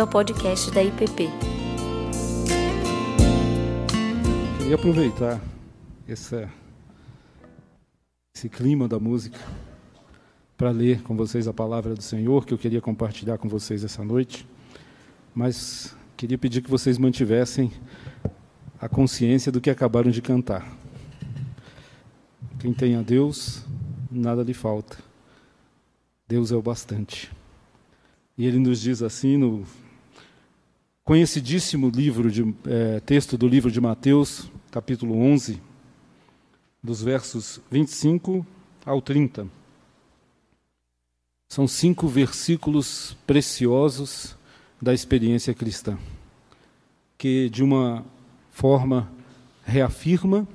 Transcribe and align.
bem-vindo 0.00 0.02
ao 0.02 0.06
podcast 0.06 0.70
da 0.70 0.82
IPP. 0.82 1.28
Queria 4.58 4.74
aproveitar 4.74 5.40
essa, 6.08 6.50
esse 8.34 8.48
clima 8.48 8.88
da 8.88 8.98
música 8.98 9.38
para 10.56 10.70
ler 10.70 11.02
com 11.02 11.16
vocês 11.16 11.46
a 11.46 11.52
palavra 11.52 11.94
do 11.94 12.02
Senhor 12.02 12.46
que 12.46 12.54
eu 12.54 12.58
queria 12.58 12.80
compartilhar 12.80 13.36
com 13.36 13.48
vocês 13.48 13.84
essa 13.84 14.04
noite, 14.04 14.46
mas 15.34 15.94
queria 16.16 16.38
pedir 16.38 16.62
que 16.62 16.70
vocês 16.70 16.96
mantivessem 16.96 17.70
a 18.80 18.88
consciência 18.88 19.52
do 19.52 19.60
que 19.60 19.68
acabaram 19.68 20.10
de 20.10 20.22
cantar. 20.22 20.66
Quem 22.58 22.72
tem 22.72 22.96
a 22.96 23.02
Deus, 23.02 23.64
nada 24.10 24.42
lhe 24.42 24.54
falta. 24.54 24.96
Deus 26.26 26.52
é 26.52 26.56
o 26.56 26.62
bastante. 26.62 27.30
E 28.38 28.46
ele 28.46 28.58
nos 28.58 28.80
diz 28.80 29.02
assim 29.02 29.36
no 29.36 29.66
conhecidíssimo 31.10 31.88
livro 31.88 32.30
de, 32.30 32.54
é, 32.68 33.00
texto 33.00 33.36
do 33.36 33.48
livro 33.48 33.68
de 33.68 33.80
Mateus, 33.80 34.48
capítulo 34.70 35.16
11, 35.16 35.60
dos 36.80 37.02
versos 37.02 37.60
25 37.68 38.46
ao 38.86 39.02
30. 39.02 39.48
São 41.48 41.66
cinco 41.66 42.06
versículos 42.06 43.16
preciosos 43.26 44.36
da 44.80 44.94
experiência 44.94 45.52
cristã, 45.52 45.98
que 47.18 47.50
de 47.50 47.64
uma 47.64 48.06
forma 48.52 49.10
reafirma, 49.64 50.46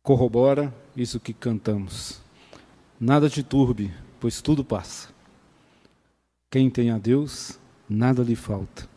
corrobora 0.00 0.72
isso 0.94 1.18
que 1.18 1.32
cantamos. 1.32 2.20
Nada 3.00 3.28
te 3.28 3.42
turbe, 3.42 3.92
pois 4.20 4.40
tudo 4.40 4.64
passa. 4.64 5.08
Quem 6.48 6.70
tem 6.70 6.92
a 6.92 6.98
Deus, 6.98 7.58
nada 7.90 8.22
lhe 8.22 8.36
falta. 8.36 8.88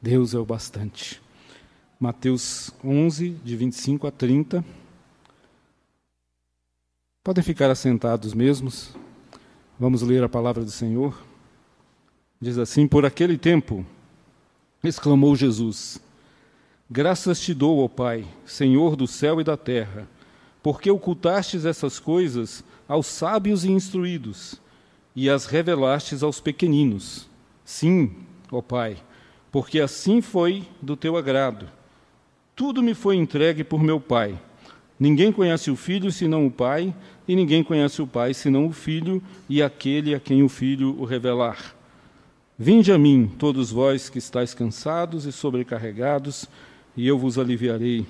Deus 0.00 0.34
é 0.34 0.38
o 0.38 0.44
bastante. 0.46 1.20
Mateus 2.00 2.70
11, 2.82 3.30
de 3.44 3.54
25 3.54 4.06
a 4.06 4.10
30. 4.10 4.64
Podem 7.22 7.44
ficar 7.44 7.70
assentados 7.70 8.32
mesmos. 8.32 8.96
Vamos 9.78 10.00
ler 10.00 10.24
a 10.24 10.28
palavra 10.28 10.64
do 10.64 10.70
Senhor. 10.70 11.22
Diz 12.40 12.56
assim: 12.56 12.88
Por 12.88 13.04
aquele 13.04 13.36
tempo, 13.36 13.84
exclamou 14.82 15.36
Jesus: 15.36 16.00
Graças 16.90 17.40
te 17.40 17.52
dou, 17.52 17.84
ó 17.84 17.88
Pai, 17.88 18.26
Senhor 18.46 18.96
do 18.96 19.06
céu 19.06 19.40
e 19.40 19.44
da 19.44 19.56
terra, 19.56 20.08
porque 20.62 20.90
ocultastes 20.90 21.64
essas 21.64 21.98
coisas 21.98 22.64
aos 22.88 23.06
sábios 23.06 23.64
e 23.64 23.70
instruídos 23.70 24.60
e 25.14 25.28
as 25.28 25.46
revelastes 25.46 26.22
aos 26.22 26.40
pequeninos. 26.40 27.28
Sim, 27.64 28.12
ó 28.50 28.60
Pai, 28.60 28.96
porque 29.50 29.80
assim 29.80 30.20
foi 30.20 30.64
do 30.80 30.96
teu 30.96 31.16
agrado. 31.16 31.66
Tudo 32.54 32.82
me 32.82 32.94
foi 32.94 33.16
entregue 33.16 33.64
por 33.64 33.82
meu 33.82 33.98
Pai. 33.98 34.38
Ninguém 34.98 35.32
conhece 35.32 35.70
o 35.70 35.76
Filho 35.76 36.12
senão 36.12 36.46
o 36.46 36.50
Pai, 36.50 36.94
e 37.26 37.34
ninguém 37.34 37.64
conhece 37.64 38.00
o 38.00 38.06
Pai 38.06 38.34
senão 38.34 38.66
o 38.66 38.72
Filho 38.72 39.22
e 39.48 39.62
aquele 39.62 40.14
a 40.14 40.20
quem 40.20 40.42
o 40.42 40.48
Filho 40.48 40.94
o 40.98 41.04
revelar. 41.04 41.74
Vinde 42.56 42.92
a 42.92 42.98
mim, 42.98 43.30
todos 43.38 43.72
vós 43.72 44.08
que 44.08 44.18
estáis 44.18 44.54
cansados 44.54 45.24
e 45.24 45.32
sobrecarregados, 45.32 46.46
e 46.96 47.08
eu 47.08 47.18
vos 47.18 47.38
aliviarei. 47.38 48.06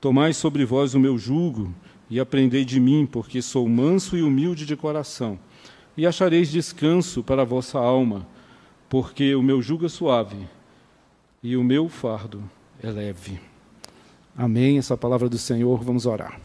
Tomai 0.00 0.32
sobre 0.32 0.64
vós 0.64 0.94
o 0.94 1.00
meu 1.00 1.18
jugo 1.18 1.74
e 2.08 2.18
aprendei 2.18 2.64
de 2.64 2.80
mim, 2.80 3.06
porque 3.10 3.42
sou 3.42 3.68
manso 3.68 4.16
e 4.16 4.22
humilde 4.22 4.64
de 4.64 4.76
coração 4.76 5.38
e 5.96 6.06
achareis 6.06 6.50
descanso 6.50 7.22
para 7.22 7.42
a 7.42 7.44
vossa 7.44 7.78
alma, 7.78 8.26
porque 8.88 9.34
o 9.34 9.42
meu 9.42 9.60
jugo 9.60 9.86
é 9.86 9.88
suave 9.88 10.48
e 11.42 11.56
o 11.56 11.64
meu 11.64 11.88
fardo 11.88 12.42
é 12.82 12.90
leve. 12.90 13.40
Amém. 14.36 14.78
Essa 14.78 14.96
palavra 14.96 15.28
do 15.28 15.38
Senhor, 15.38 15.82
vamos 15.82 16.06
orar. 16.06 16.40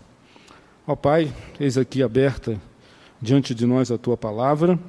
Ó 0.87 0.95
Pai, 0.95 1.33
eis 1.59 1.77
aqui 1.77 2.01
aberta 2.01 2.59
diante 3.21 3.53
de 3.53 3.65
nós 3.65 3.91
a 3.91 3.97
tua 3.97 4.17
palavra, 4.17 4.79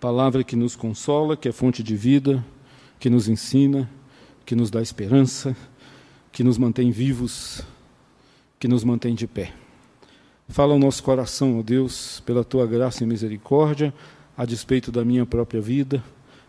palavra 0.00 0.42
que 0.42 0.56
nos 0.56 0.74
consola, 0.74 1.36
que 1.36 1.48
é 1.48 1.52
fonte 1.52 1.82
de 1.82 1.94
vida, 1.94 2.44
que 2.98 3.08
nos 3.08 3.28
ensina, 3.28 3.88
que 4.44 4.56
nos 4.56 4.70
dá 4.70 4.82
esperança, 4.82 5.56
que 6.32 6.42
nos 6.42 6.58
mantém 6.58 6.90
vivos, 6.90 7.62
que 8.58 8.66
nos 8.66 8.82
mantém 8.82 9.14
de 9.14 9.26
pé. 9.26 9.52
Fala 10.48 10.72
ao 10.72 10.78
nosso 10.78 11.02
coração, 11.02 11.60
ó 11.60 11.62
Deus, 11.62 12.20
pela 12.26 12.42
tua 12.42 12.66
graça 12.66 13.04
e 13.04 13.06
misericórdia, 13.06 13.94
a 14.36 14.44
despeito 14.44 14.90
da 14.90 15.04
minha 15.04 15.26
própria 15.26 15.60
vida, 15.60 16.02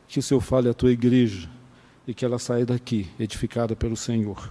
que 0.07 0.19
o 0.19 0.21
Senhor 0.21 0.41
fale 0.41 0.69
à 0.69 0.73
tua 0.73 0.91
igreja 0.91 1.49
e 2.07 2.13
que 2.13 2.25
ela 2.25 2.39
saia 2.39 2.65
daqui 2.65 3.09
edificada 3.19 3.75
pelo 3.75 3.95
Senhor. 3.95 4.49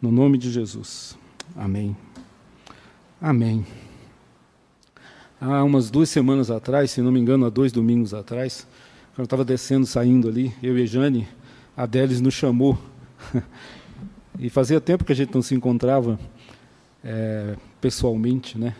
No 0.00 0.10
nome 0.10 0.38
de 0.38 0.50
Jesus. 0.50 1.16
Amém. 1.56 1.96
Amém. 3.20 3.66
Há 5.40 5.64
umas 5.64 5.90
duas 5.90 6.10
semanas 6.10 6.50
atrás, 6.50 6.90
se 6.90 7.00
não 7.00 7.10
me 7.10 7.18
engano, 7.18 7.46
há 7.46 7.50
dois 7.50 7.72
domingos 7.72 8.12
atrás, 8.12 8.66
quando 9.14 9.20
eu 9.20 9.24
estava 9.24 9.44
descendo, 9.44 9.86
saindo 9.86 10.28
ali, 10.28 10.54
eu 10.62 10.78
e 10.78 10.82
a 10.82 10.86
Jane, 10.86 11.26
a 11.76 11.86
Délis 11.86 12.20
nos 12.20 12.34
chamou. 12.34 12.78
e 14.38 14.48
fazia 14.48 14.80
tempo 14.80 15.04
que 15.04 15.12
a 15.12 15.16
gente 15.16 15.34
não 15.34 15.42
se 15.42 15.54
encontrava 15.54 16.18
é, 17.04 17.56
pessoalmente, 17.80 18.58
né? 18.58 18.74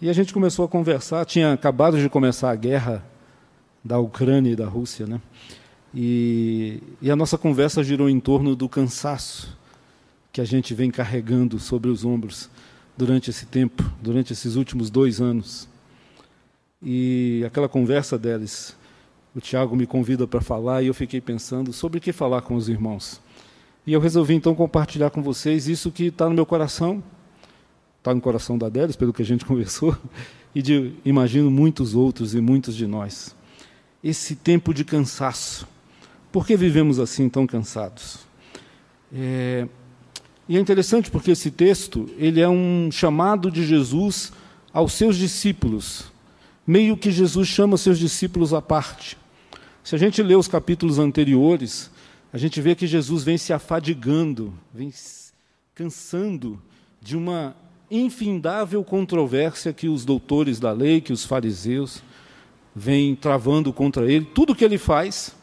E 0.00 0.08
a 0.08 0.12
gente 0.12 0.32
começou 0.32 0.64
a 0.64 0.68
conversar. 0.68 1.24
Tinha 1.24 1.52
acabado 1.52 1.98
de 1.98 2.08
começar 2.08 2.50
a 2.50 2.54
guerra 2.54 3.04
da 3.82 3.98
Ucrânia 3.98 4.52
e 4.52 4.56
da 4.56 4.66
Rússia, 4.66 5.06
né? 5.06 5.20
E, 5.94 6.82
e 7.02 7.10
a 7.10 7.16
nossa 7.16 7.36
conversa 7.36 7.82
girou 7.82 8.08
em 8.08 8.20
torno 8.20 8.54
do 8.54 8.68
cansaço 8.68 9.58
que 10.32 10.40
a 10.40 10.44
gente 10.44 10.72
vem 10.72 10.90
carregando 10.90 11.58
sobre 11.58 11.90
os 11.90 12.04
ombros 12.04 12.48
durante 12.96 13.30
esse 13.30 13.46
tempo, 13.46 13.82
durante 14.00 14.32
esses 14.32 14.54
últimos 14.54 14.90
dois 14.90 15.20
anos. 15.20 15.68
E 16.82 17.42
aquela 17.46 17.68
conversa 17.68 18.16
deles, 18.16 18.76
o 19.34 19.40
Tiago 19.40 19.74
me 19.74 19.86
convida 19.86 20.26
para 20.26 20.40
falar 20.40 20.82
e 20.82 20.86
eu 20.86 20.94
fiquei 20.94 21.20
pensando 21.20 21.72
sobre 21.72 21.98
o 21.98 22.00
que 22.00 22.12
falar 22.12 22.42
com 22.42 22.54
os 22.54 22.68
irmãos. 22.68 23.20
E 23.86 23.92
eu 23.92 24.00
resolvi 24.00 24.34
então 24.34 24.54
compartilhar 24.54 25.10
com 25.10 25.22
vocês 25.22 25.66
isso 25.66 25.90
que 25.90 26.04
está 26.04 26.28
no 26.28 26.34
meu 26.34 26.46
coração 26.46 27.02
está 28.00 28.14
no 28.14 28.20
coração 28.20 28.58
da 28.58 28.68
Délis, 28.68 28.96
pelo 28.96 29.12
que 29.12 29.22
a 29.22 29.24
gente 29.24 29.44
conversou, 29.46 29.96
e 30.54 30.60
de, 30.60 30.92
imagino, 31.04 31.50
muitos 31.50 31.94
outros 31.94 32.34
e 32.34 32.40
muitos 32.40 32.74
de 32.74 32.86
nós. 32.86 33.36
Esse 34.02 34.34
tempo 34.34 34.72
de 34.72 34.84
cansaço. 34.84 35.66
Por 36.32 36.46
que 36.46 36.56
vivemos 36.56 36.98
assim 36.98 37.28
tão 37.28 37.46
cansados? 37.46 38.18
É, 39.12 39.66
e 40.48 40.56
é 40.56 40.60
interessante 40.60 41.10
porque 41.10 41.32
esse 41.32 41.50
texto 41.50 42.08
ele 42.16 42.40
é 42.40 42.48
um 42.48 42.90
chamado 42.90 43.50
de 43.50 43.64
Jesus 43.64 44.32
aos 44.72 44.92
seus 44.92 45.16
discípulos, 45.16 46.12
meio 46.66 46.96
que 46.96 47.10
Jesus 47.10 47.48
chama 47.48 47.76
seus 47.76 47.98
discípulos 47.98 48.54
à 48.54 48.62
parte. 48.62 49.18
Se 49.82 49.94
a 49.94 49.98
gente 49.98 50.22
lê 50.22 50.34
os 50.34 50.48
capítulos 50.48 50.98
anteriores, 50.98 51.90
a 52.32 52.38
gente 52.38 52.60
vê 52.60 52.74
que 52.74 52.86
Jesus 52.86 53.24
vem 53.24 53.36
se 53.36 53.52
afadigando, 53.52 54.54
vem 54.72 54.92
cansando 55.74 56.62
de 57.00 57.16
uma 57.16 57.56
infindável 57.90 58.84
controvérsia 58.84 59.72
que 59.72 59.88
os 59.88 60.04
doutores 60.04 60.60
da 60.60 60.70
lei, 60.70 61.00
que 61.00 61.12
os 61.12 61.24
fariseus 61.24 62.02
vêm 62.74 63.14
travando 63.14 63.72
contra 63.72 64.10
ele. 64.10 64.24
Tudo 64.24 64.54
que 64.54 64.64
ele 64.64 64.78
faz, 64.78 65.34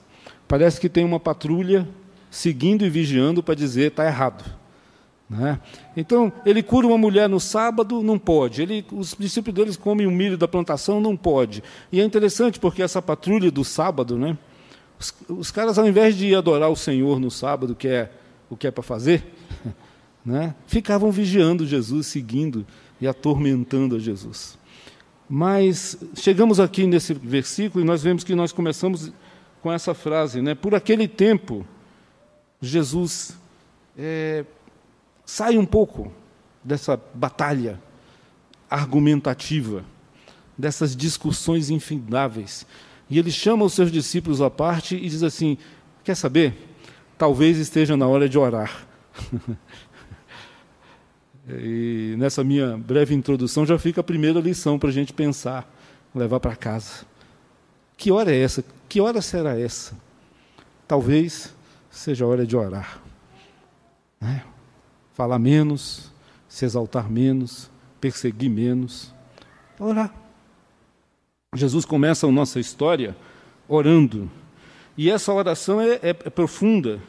parece 0.48 0.80
que 0.80 0.90
tem 0.90 1.04
uma 1.04 1.20
patrulha 1.20 1.88
seguindo 2.30 2.86
e 2.86 2.90
vigiando 2.90 3.42
para 3.42 3.56
dizer 3.56 3.92
está 3.92 4.06
errado. 4.06 4.44
Né? 5.30 5.60
Então, 5.96 6.32
ele 6.46 6.64
cura 6.64 6.88
uma 6.88 6.98
mulher 6.98 7.28
no 7.28 7.40
sábado, 7.40 8.02
não 8.02 8.18
pode. 8.18 8.62
Ele, 8.62 8.86
os 8.92 9.16
discípulos 9.18 9.56
deles 9.56 9.78
comem 9.78 10.08
o 10.08 10.12
milho 10.12 10.38
da 10.38 10.48
plantação, 10.48 11.02
não 11.02 11.18
pode. 11.18 11.64
E 11.92 12.00
é 12.00 12.04
interessante 12.04 12.60
porque 12.60 12.82
essa 12.82 13.02
patrulha 13.02 13.52
do 13.52 13.64
sábado, 13.64 14.18
né? 14.18 14.38
os, 15.00 15.14
os 15.28 15.52
caras, 15.52 15.78
ao 15.78 15.88
invés 15.88 16.16
de 16.16 16.34
adorar 16.34 16.70
o 16.70 16.76
Senhor 16.76 17.20
no 17.20 17.30
sábado, 17.30 17.76
que 17.76 17.88
é 17.88 18.12
o 18.50 18.56
que 18.56 18.68
é 18.68 18.72
para 18.72 18.84
fazer, 18.84 19.26
né, 20.26 20.56
ficavam 20.66 21.12
vigiando 21.12 21.66
Jesus, 21.66 22.08
seguindo 22.08 22.66
e 23.00 23.08
atormentando 23.08 23.96
a 23.96 24.00
Jesus. 24.00 24.58
Mas 25.30 25.98
chegamos 26.16 26.60
aqui 26.60 26.88
nesse 26.88 27.14
versículo 27.14 27.84
e 27.84 27.88
nós 27.88 28.02
vemos 28.02 28.24
que 28.24 28.34
nós 28.34 28.52
começamos 28.52 29.12
com 29.62 29.72
essa 29.72 29.94
frase, 29.94 30.42
né? 30.42 30.56
Por 30.56 30.74
aquele 30.74 31.08
tempo, 31.08 31.66
Jesus 32.62 33.38
é, 33.98 34.46
sai 35.26 35.58
um 35.58 35.66
pouco 35.66 36.12
dessa 36.64 37.00
batalha 37.14 37.82
argumentativa, 38.70 39.84
dessas 40.58 40.96
discussões 40.96 41.70
infindáveis, 41.70 42.66
e 43.10 43.20
ele 43.20 43.32
chama 43.32 43.66
os 43.66 43.74
seus 43.74 43.92
discípulos 43.92 44.42
à 44.42 44.50
parte 44.50 44.96
e 44.96 45.10
diz 45.10 45.24
assim: 45.24 45.58
Quer 46.04 46.16
saber? 46.16 46.56
Talvez 47.18 47.58
esteja 47.58 47.98
na 47.98 48.08
hora 48.08 48.30
de 48.30 48.38
orar. 48.38 48.86
E 51.50 52.16
nessa 52.18 52.44
minha 52.44 52.78
breve 52.78 53.16
introdução 53.16 53.66
já 53.66 53.80
fica 53.80 54.02
a 54.02 54.04
primeira 54.04 54.40
lição 54.40 54.78
para 54.78 54.90
a 54.90 54.92
gente 54.92 55.14
pensar, 55.14 55.70
levar 56.14 56.40
para 56.40 56.56
casa. 56.56 57.06
Que 57.96 58.12
hora 58.12 58.32
é 58.32 58.40
essa 58.40 58.64
Que 58.88 59.02
hora 59.02 59.22
será 59.22 59.58
essa? 59.58 59.96
Talvez 60.88 61.54
seja 61.90 62.26
a 62.26 62.28
hora 62.28 62.46
de 62.46 62.56
orar. 62.56 63.02
Né? 64.20 64.44
Falar 65.14 65.40
menos, 65.40 66.12
se 66.48 66.66
exaltar 66.66 67.10
menos, 67.10 67.70
perseguir 68.00 68.50
menos. 68.50 69.14
Orar. 69.80 70.14
Jesus 71.56 71.86
começa 71.86 72.28
a 72.28 72.32
nossa 72.32 72.60
história 72.60 73.16
orando. 73.68 74.30
E 74.98 75.10
essa 75.10 75.34
oração 75.34 75.82
é, 75.82 75.96
é, 75.96 76.10
é 76.10 76.30
profunda. 76.30 77.00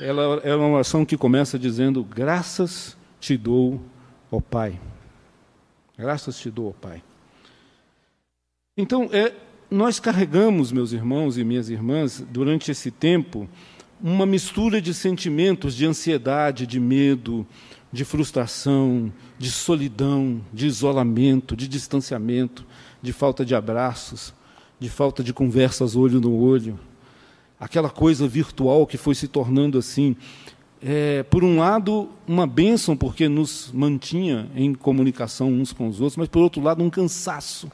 Ela 0.00 0.40
é 0.42 0.54
uma 0.54 0.68
oração 0.68 1.04
que 1.04 1.16
começa 1.16 1.58
dizendo: 1.58 2.02
Graças 2.04 2.97
te 3.20 3.36
dou, 3.36 3.80
ó 4.30 4.40
Pai. 4.40 4.78
Graças 5.96 6.38
te 6.38 6.50
dou, 6.50 6.70
ó 6.70 6.72
Pai. 6.72 7.02
Então, 8.76 9.08
é, 9.12 9.34
nós 9.70 9.98
carregamos, 9.98 10.70
meus 10.70 10.92
irmãos 10.92 11.36
e 11.36 11.44
minhas 11.44 11.68
irmãs, 11.68 12.24
durante 12.30 12.70
esse 12.70 12.90
tempo, 12.90 13.48
uma 14.00 14.24
mistura 14.24 14.80
de 14.80 14.94
sentimentos 14.94 15.74
de 15.74 15.84
ansiedade, 15.84 16.66
de 16.66 16.78
medo, 16.78 17.46
de 17.92 18.04
frustração, 18.04 19.12
de 19.38 19.50
solidão, 19.50 20.40
de 20.52 20.66
isolamento, 20.66 21.56
de 21.56 21.66
distanciamento, 21.66 22.64
de 23.02 23.12
falta 23.12 23.44
de 23.44 23.54
abraços, 23.54 24.32
de 24.78 24.88
falta 24.88 25.22
de 25.22 25.32
conversas 25.32 25.96
olho 25.96 26.20
no 26.20 26.34
olho. 26.34 26.78
Aquela 27.58 27.90
coisa 27.90 28.28
virtual 28.28 28.86
que 28.86 28.96
foi 28.96 29.14
se 29.14 29.26
tornando 29.26 29.78
assim, 29.78 30.16
é, 30.82 31.22
por 31.24 31.42
um 31.42 31.58
lado, 31.58 32.08
uma 32.26 32.46
bênção, 32.46 32.96
porque 32.96 33.28
nos 33.28 33.70
mantinha 33.72 34.50
em 34.54 34.74
comunicação 34.74 35.48
uns 35.52 35.72
com 35.72 35.88
os 35.88 36.00
outros, 36.00 36.16
mas, 36.16 36.28
por 36.28 36.40
outro 36.40 36.62
lado, 36.62 36.82
um 36.82 36.90
cansaço. 36.90 37.70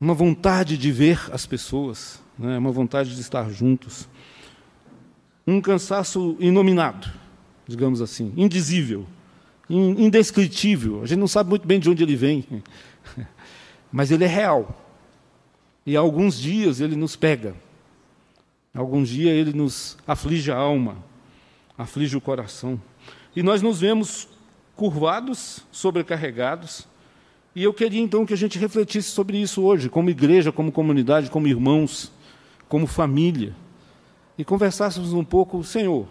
Uma 0.00 0.14
vontade 0.14 0.76
de 0.76 0.90
ver 0.90 1.20
as 1.32 1.46
pessoas, 1.46 2.22
né, 2.38 2.58
uma 2.58 2.72
vontade 2.72 3.14
de 3.14 3.20
estar 3.20 3.50
juntos. 3.50 4.08
Um 5.46 5.60
cansaço 5.60 6.36
inominado, 6.38 7.08
digamos 7.66 8.00
assim, 8.00 8.32
indizível, 8.36 9.06
indescritível. 9.68 11.02
A 11.02 11.06
gente 11.06 11.18
não 11.18 11.28
sabe 11.28 11.50
muito 11.50 11.66
bem 11.66 11.80
de 11.80 11.90
onde 11.90 12.02
ele 12.02 12.16
vem, 12.16 12.44
mas 13.90 14.10
ele 14.10 14.24
é 14.24 14.28
real. 14.28 14.78
E 15.84 15.96
alguns 15.96 16.38
dias 16.38 16.80
ele 16.80 16.94
nos 16.94 17.16
pega. 17.16 17.56
Alguns 18.72 19.08
dias 19.08 19.34
ele 19.34 19.52
nos 19.52 19.98
aflige 20.06 20.50
a 20.50 20.56
alma, 20.56 20.96
aflige 21.82 22.16
o 22.16 22.20
coração. 22.20 22.80
E 23.34 23.42
nós 23.42 23.60
nos 23.60 23.80
vemos 23.80 24.28
curvados, 24.76 25.60
sobrecarregados. 25.70 26.86
E 27.54 27.62
eu 27.62 27.74
queria 27.74 28.00
então 28.00 28.24
que 28.24 28.32
a 28.32 28.36
gente 28.36 28.58
refletisse 28.58 29.10
sobre 29.10 29.36
isso 29.36 29.62
hoje, 29.62 29.88
como 29.88 30.08
igreja, 30.08 30.50
como 30.50 30.72
comunidade, 30.72 31.30
como 31.30 31.46
irmãos, 31.46 32.10
como 32.68 32.86
família. 32.86 33.54
E 34.38 34.44
conversássemos 34.44 35.12
um 35.12 35.24
pouco, 35.24 35.62
Senhor, 35.62 36.06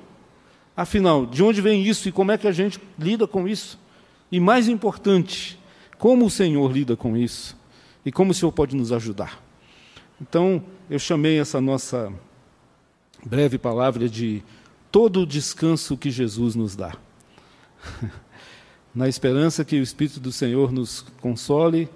afinal, 0.78 1.26
de 1.26 1.44
onde 1.44 1.62
vem 1.62 1.84
isso 1.84 2.08
e 2.08 2.12
como 2.12 2.32
é 2.32 2.38
que 2.38 2.48
a 2.48 2.52
gente 2.52 2.80
lida 3.00 3.26
com 3.26 3.48
isso? 3.48 3.80
E 4.32 4.40
mais 4.40 4.68
importante, 4.68 5.60
como 5.98 6.26
o 6.26 6.30
Senhor 6.30 6.72
lida 6.72 6.96
com 6.96 7.18
isso? 7.18 7.58
E 8.06 8.12
como 8.12 8.32
o 8.32 8.34
Senhor 8.34 8.52
pode 8.52 8.76
nos 8.76 8.92
ajudar? 8.92 9.44
Então, 10.22 10.64
eu 10.90 11.00
chamei 11.00 11.40
essa 11.40 11.60
nossa 11.60 12.14
breve 13.26 13.58
palavra 13.58 14.08
de 14.08 14.44
todo 14.92 15.22
o 15.22 15.26
descanso 15.26 15.96
que 15.98 16.12
Jesus 16.12 16.56
nos 16.56 16.76
dá. 16.76 16.96
Na 18.94 19.08
esperança 19.08 19.64
que 19.64 19.80
o 19.80 19.84
Espírito 19.84 20.20
do 20.20 20.32
Senhor 20.32 20.72
nos 20.72 21.06
console 21.22 21.90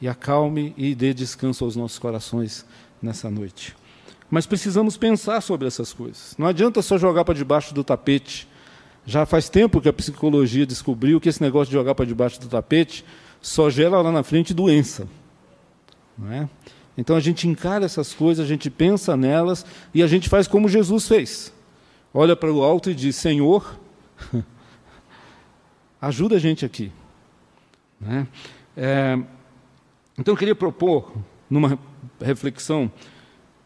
e 0.00 0.06
acalme 0.06 0.72
e 0.76 0.94
dê 0.94 1.12
descanso 1.12 1.64
aos 1.64 1.74
nossos 1.74 1.98
corações 1.98 2.64
nessa 3.02 3.28
noite. 3.28 3.76
Mas 4.30 4.46
precisamos 4.46 4.96
pensar 4.96 5.40
sobre 5.40 5.66
essas 5.66 5.92
coisas. 5.92 6.36
Não 6.38 6.46
adianta 6.46 6.80
só 6.80 6.96
jogar 6.96 7.24
para 7.24 7.34
debaixo 7.34 7.74
do 7.74 7.82
tapete. 7.82 8.46
Já 9.04 9.26
faz 9.26 9.48
tempo 9.48 9.80
que 9.80 9.88
a 9.88 9.92
psicologia 9.92 10.66
descobriu 10.66 11.20
que 11.20 11.28
esse 11.28 11.42
negócio 11.42 11.70
de 11.70 11.72
jogar 11.72 11.94
para 11.94 12.04
debaixo 12.04 12.40
do 12.40 12.46
tapete 12.46 13.04
só 13.40 13.70
gera 13.70 14.00
lá 14.00 14.12
na 14.12 14.22
frente 14.22 14.54
doença. 14.54 15.08
Não 16.16 16.30
é? 16.30 16.48
Então 16.96 17.16
a 17.16 17.20
gente 17.20 17.48
encara 17.48 17.84
essas 17.84 18.12
coisas, 18.12 18.44
a 18.44 18.48
gente 18.48 18.68
pensa 18.68 19.16
nelas 19.16 19.64
e 19.94 20.02
a 20.02 20.06
gente 20.06 20.28
faz 20.28 20.46
como 20.46 20.68
Jesus 20.68 21.08
fez. 21.08 21.52
Olha 22.12 22.34
para 22.34 22.52
o 22.52 22.62
alto 22.62 22.90
e 22.90 22.94
diz: 22.94 23.16
Senhor, 23.16 23.78
ajuda 26.00 26.36
a 26.36 26.38
gente 26.38 26.64
aqui. 26.64 26.92
Né? 28.00 28.26
É, 28.76 29.18
então 30.18 30.34
eu 30.34 30.38
queria 30.38 30.54
propor, 30.54 31.12
numa 31.48 31.78
reflexão, 32.20 32.90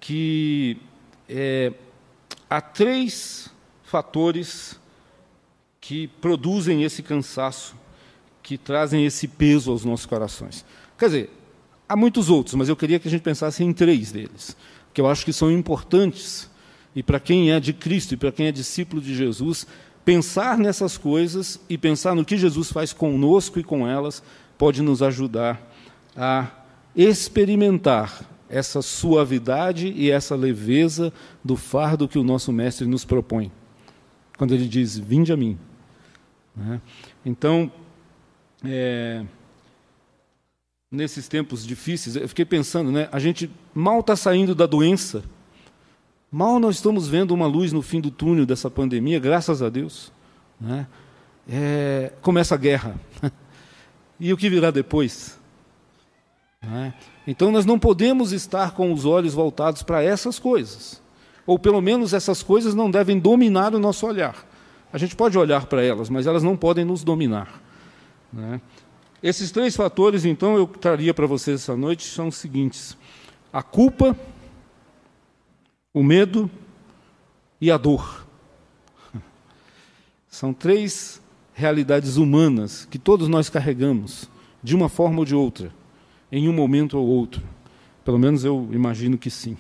que 0.00 0.79
é, 1.29 1.73
há 2.49 2.61
três 2.61 3.50
fatores 3.85 4.81
que 5.81 6.06
produzem 6.06 6.83
esse 6.83 7.03
cansaço, 7.03 7.77
que 8.43 8.56
trazem 8.56 9.05
esse 9.05 9.27
peso 9.29 9.71
aos 9.71 9.85
nossos 9.85 10.06
corações. 10.06 10.65
Quer 10.97 11.06
dizer, 11.06 11.31
Há 11.93 11.97
muitos 11.97 12.31
outros, 12.31 12.55
mas 12.55 12.71
eu 12.71 12.75
queria 12.75 12.99
que 12.99 13.06
a 13.06 13.11
gente 13.11 13.21
pensasse 13.21 13.62
em 13.62 13.71
três 13.71 14.11
deles, 14.11 14.56
que 14.95 15.00
eu 15.00 15.06
acho 15.06 15.27
que 15.27 15.33
são 15.33 15.53
importantes. 15.53 16.49
E 16.94 17.03
para 17.03 17.21
quem 17.21 17.50
é 17.50 17.59
de 17.59 17.73
Cristo 17.73 18.15
e 18.15 18.17
para 18.17 18.33
quem 18.33 18.47
é 18.47 18.53
discípulo 18.53 19.00
de 19.00 19.15
Jesus, 19.15 19.67
pensar 20.05 20.59
nessas 20.59 20.99
coisas 20.99 21.61
e 21.69 21.79
pensar 21.79 22.15
no 22.15 22.25
que 22.25 22.37
Jesus 22.37 22.71
faz 22.71 22.93
conosco 22.93 23.59
e 23.59 23.65
com 23.65 23.87
elas 23.87 24.23
pode 24.59 24.83
nos 24.83 25.03
ajudar 25.03 25.61
a 26.17 26.50
experimentar 26.94 28.25
essa 28.49 28.83
suavidade 28.83 29.89
e 29.89 30.11
essa 30.11 30.37
leveza 30.37 31.12
do 31.43 31.56
fardo 31.56 32.06
que 32.06 32.19
o 32.19 32.23
nosso 32.23 32.53
Mestre 32.53 32.87
nos 32.87 33.05
propõe. 33.05 33.50
Quando 34.37 34.55
ele 34.55 34.69
diz: 34.69 34.99
Vinde 34.99 35.33
a 35.33 35.37
mim. 35.37 35.59
Né? 36.55 36.81
Então, 37.25 37.73
é, 38.62 39.25
nesses 40.91 41.29
tempos 41.29 41.67
difíceis, 41.67 42.15
eu 42.15 42.29
fiquei 42.29 42.45
pensando, 42.45 42.93
né? 42.93 43.09
A 43.11 43.19
gente 43.19 43.50
mal 43.75 44.00
está 44.00 44.15
saindo 44.15 44.55
da 44.55 44.67
doença, 44.67 45.25
mal 46.32 46.58
nós 46.58 46.76
estamos 46.76 47.06
vendo 47.06 47.32
uma 47.32 47.46
luz 47.46 47.73
no 47.73 47.82
fim 47.82 48.00
do 48.00 48.11
túnel 48.11 48.46
dessa 48.46 48.70
pandemia, 48.70 49.20
graças 49.20 49.62
a 49.62 49.69
Deus. 49.69 50.11
Né? 50.58 50.87
É, 51.49 52.12
começa 52.23 52.55
a 52.55 52.58
guerra. 52.58 52.96
e 54.19 54.32
o 54.32 54.37
que 54.37 54.49
virá 54.49 54.70
depois? 54.70 55.38
Né? 56.62 56.95
Então 57.26 57.52
nós 57.52 57.66
não 57.66 57.78
podemos 57.78 58.33
estar 58.33 58.73
com 58.73 58.92
os 58.92 59.04
olhos 59.04 59.35
voltados 59.35 59.83
para 59.83 60.02
essas 60.02 60.38
coisas. 60.38 61.02
Ou 61.47 61.59
pelo 61.59 61.80
menos 61.80 62.14
essas 62.14 62.42
coisas 62.42 62.75
não 62.75 62.90
devem 62.90 63.18
dominar 63.18 63.75
o 63.75 63.78
nosso 63.78 64.07
olhar. 64.07 64.47
A 64.92 64.99
gente 64.99 65.14
pode 65.14 65.37
olhar 65.37 65.66
para 65.66 65.83
elas, 65.83 66.09
mas 66.09 66.26
elas 66.26 66.42
não 66.42 66.57
podem 66.57 66.85
nos 66.85 67.04
dominar. 67.04 67.61
Né? 68.33 68.61
Esses 69.23 69.50
três 69.50 69.76
fatores, 69.76 70.25
então, 70.25 70.57
eu 70.57 70.66
traria 70.66 71.14
para 71.14 71.26
vocês 71.26 71.62
essa 71.62 71.76
noite, 71.76 72.04
são 72.04 72.28
os 72.28 72.37
seguintes: 72.37 72.97
a 73.52 73.62
culpa, 73.62 74.16
o 75.92 76.02
medo 76.02 76.50
e 77.61 77.70
a 77.70 77.76
dor. 77.76 78.26
São 80.28 80.52
três 80.52 81.20
realidades 81.54 82.16
humanas 82.16 82.87
que 82.90 82.99
todos 82.99 83.28
nós 83.28 83.50
carregamos, 83.50 84.28
de 84.62 84.75
uma 84.75 84.88
forma 84.88 85.18
ou 85.18 85.25
de 85.25 85.34
outra, 85.34 85.72
em 86.30 86.49
um 86.49 86.52
momento 86.52 86.99
ou 86.99 87.06
outro. 87.06 87.42
Pelo 88.04 88.18
menos 88.18 88.44
eu 88.44 88.68
imagino 88.72 89.18
que 89.18 89.30
sim. 89.30 89.56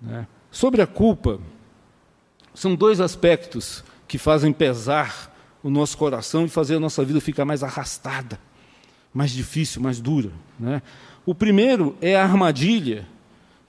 Né? 0.00 0.26
Sobre 0.50 0.80
a 0.80 0.86
culpa, 0.86 1.40
são 2.54 2.74
dois 2.74 3.00
aspectos 3.00 3.82
que 4.06 4.16
fazem 4.16 4.52
pesar 4.52 5.34
o 5.62 5.70
nosso 5.70 5.98
coração 5.98 6.44
e 6.44 6.48
fazer 6.48 6.76
a 6.76 6.80
nossa 6.80 7.04
vida 7.04 7.20
ficar 7.20 7.44
mais 7.44 7.62
arrastada, 7.62 8.38
mais 9.12 9.32
difícil, 9.32 9.82
mais 9.82 10.00
dura. 10.00 10.30
Né? 10.58 10.80
O 11.26 11.34
primeiro 11.34 11.96
é 12.00 12.14
a 12.14 12.22
armadilha, 12.22 13.06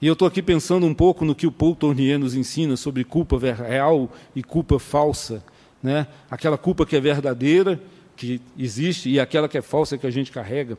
e 0.00 0.06
eu 0.06 0.12
estou 0.12 0.28
aqui 0.28 0.42
pensando 0.42 0.84
um 0.84 0.92
pouco 0.92 1.24
no 1.24 1.34
que 1.34 1.46
o 1.46 1.52
Paul 1.52 1.74
Tournier 1.74 2.18
nos 2.18 2.34
ensina 2.34 2.76
sobre 2.76 3.02
culpa 3.02 3.38
real 3.38 4.12
e 4.34 4.42
culpa 4.42 4.78
falsa. 4.78 5.42
Né? 5.82 6.06
Aquela 6.30 6.58
culpa 6.58 6.84
que 6.84 6.94
é 6.96 7.00
verdadeira, 7.00 7.80
que 8.14 8.40
existe, 8.58 9.08
e 9.08 9.18
aquela 9.18 9.48
que 9.48 9.56
é 9.56 9.62
falsa 9.62 9.96
que 9.96 10.06
a 10.06 10.10
gente 10.10 10.30
carrega. 10.30 10.76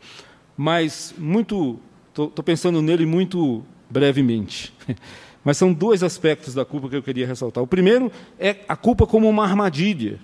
Mas 0.55 1.15
muito, 1.17 1.79
estou 2.09 2.43
pensando 2.43 2.79
nele 2.81 3.07
muito 3.07 3.63
brevemente. 3.89 4.71
Mas 5.43 5.57
são 5.57 5.73
dois 5.73 6.03
aspectos 6.03 6.53
da 6.53 6.65
culpa 6.65 6.89
que 6.89 6.95
eu 6.95 7.03
queria 7.03 7.25
ressaltar. 7.25 7.63
O 7.63 7.67
primeiro 7.67 8.11
é 8.37 8.57
a 8.67 8.75
culpa 8.75 9.07
como 9.07 9.27
uma 9.27 9.43
armadilha 9.43 10.19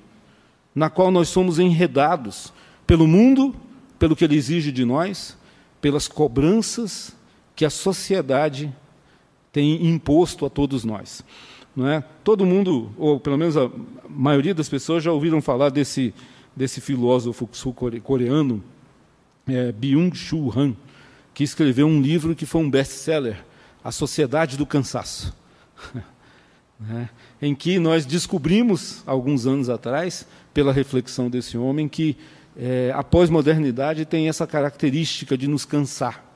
na 0.75 0.89
qual 0.89 1.09
nós 1.09 1.29
somos 1.29 1.59
enredados 1.59 2.53
pelo 2.85 3.07
mundo, 3.07 3.55
pelo 3.97 4.15
que 4.15 4.23
ele 4.23 4.35
exige 4.35 4.71
de 4.71 4.83
nós, 4.85 5.37
pelas 5.79 6.07
cobranças 6.07 7.15
que 7.55 7.63
a 7.63 7.69
sociedade 7.69 8.73
tem 9.53 9.87
imposto 9.87 10.45
a 10.45 10.49
todos 10.49 10.83
nós. 10.83 11.23
Não 11.75 11.87
é? 11.87 12.03
Todo 12.23 12.45
mundo, 12.45 12.91
ou 12.97 13.19
pelo 13.19 13.37
menos 13.37 13.55
a 13.55 13.69
maioria 14.09 14.53
das 14.53 14.67
pessoas, 14.67 15.03
já 15.03 15.11
ouviram 15.11 15.41
falar 15.41 15.69
desse, 15.69 16.13
desse 16.55 16.81
filósofo 16.81 17.47
sul-coreano, 17.51 18.61
é, 19.47 19.71
Byung-Chul 19.71 20.51
Han, 20.55 20.75
que 21.33 21.43
escreveu 21.43 21.87
um 21.87 22.01
livro 22.01 22.35
que 22.35 22.45
foi 22.45 22.61
um 22.61 22.69
best-seller 22.69 23.43
a 23.83 23.91
sociedade 23.91 24.55
do 24.55 24.65
cansaço, 24.65 25.35
né? 26.79 27.09
em 27.41 27.53
que 27.53 27.77
nós 27.79 28.05
descobrimos, 28.05 29.03
alguns 29.05 29.45
anos 29.45 29.69
atrás, 29.69 30.25
pela 30.53 30.71
reflexão 30.71 31.29
desse 31.29 31.57
homem, 31.57 31.89
que 31.89 32.15
é, 32.55 32.93
a 32.95 33.03
pós-modernidade 33.03 34.05
tem 34.05 34.29
essa 34.29 34.47
característica 34.47 35.37
de 35.37 35.47
nos 35.47 35.65
cansar. 35.65 36.32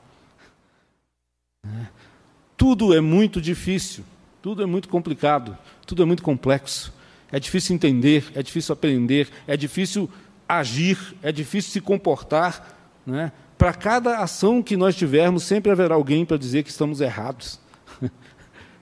Tudo 2.58 2.92
é 2.92 3.00
muito 3.00 3.40
difícil, 3.40 4.04
tudo 4.42 4.62
é 4.62 4.66
muito 4.66 4.88
complicado, 4.88 5.56
tudo 5.86 6.02
é 6.02 6.04
muito 6.04 6.22
complexo. 6.22 6.92
É 7.30 7.38
difícil 7.38 7.76
entender, 7.76 8.24
é 8.34 8.42
difícil 8.42 8.72
aprender, 8.72 9.28
é 9.46 9.56
difícil 9.56 10.10
agir, 10.48 10.98
é 11.22 11.30
difícil 11.30 11.70
se 11.70 11.80
comportar. 11.80 12.76
Né? 13.06 13.30
Para 13.56 13.72
cada 13.72 14.18
ação 14.18 14.60
que 14.60 14.76
nós 14.76 14.96
tivermos, 14.96 15.44
sempre 15.44 15.70
haverá 15.70 15.94
alguém 15.94 16.24
para 16.26 16.36
dizer 16.36 16.64
que 16.64 16.70
estamos 16.70 17.00
errados. 17.00 17.60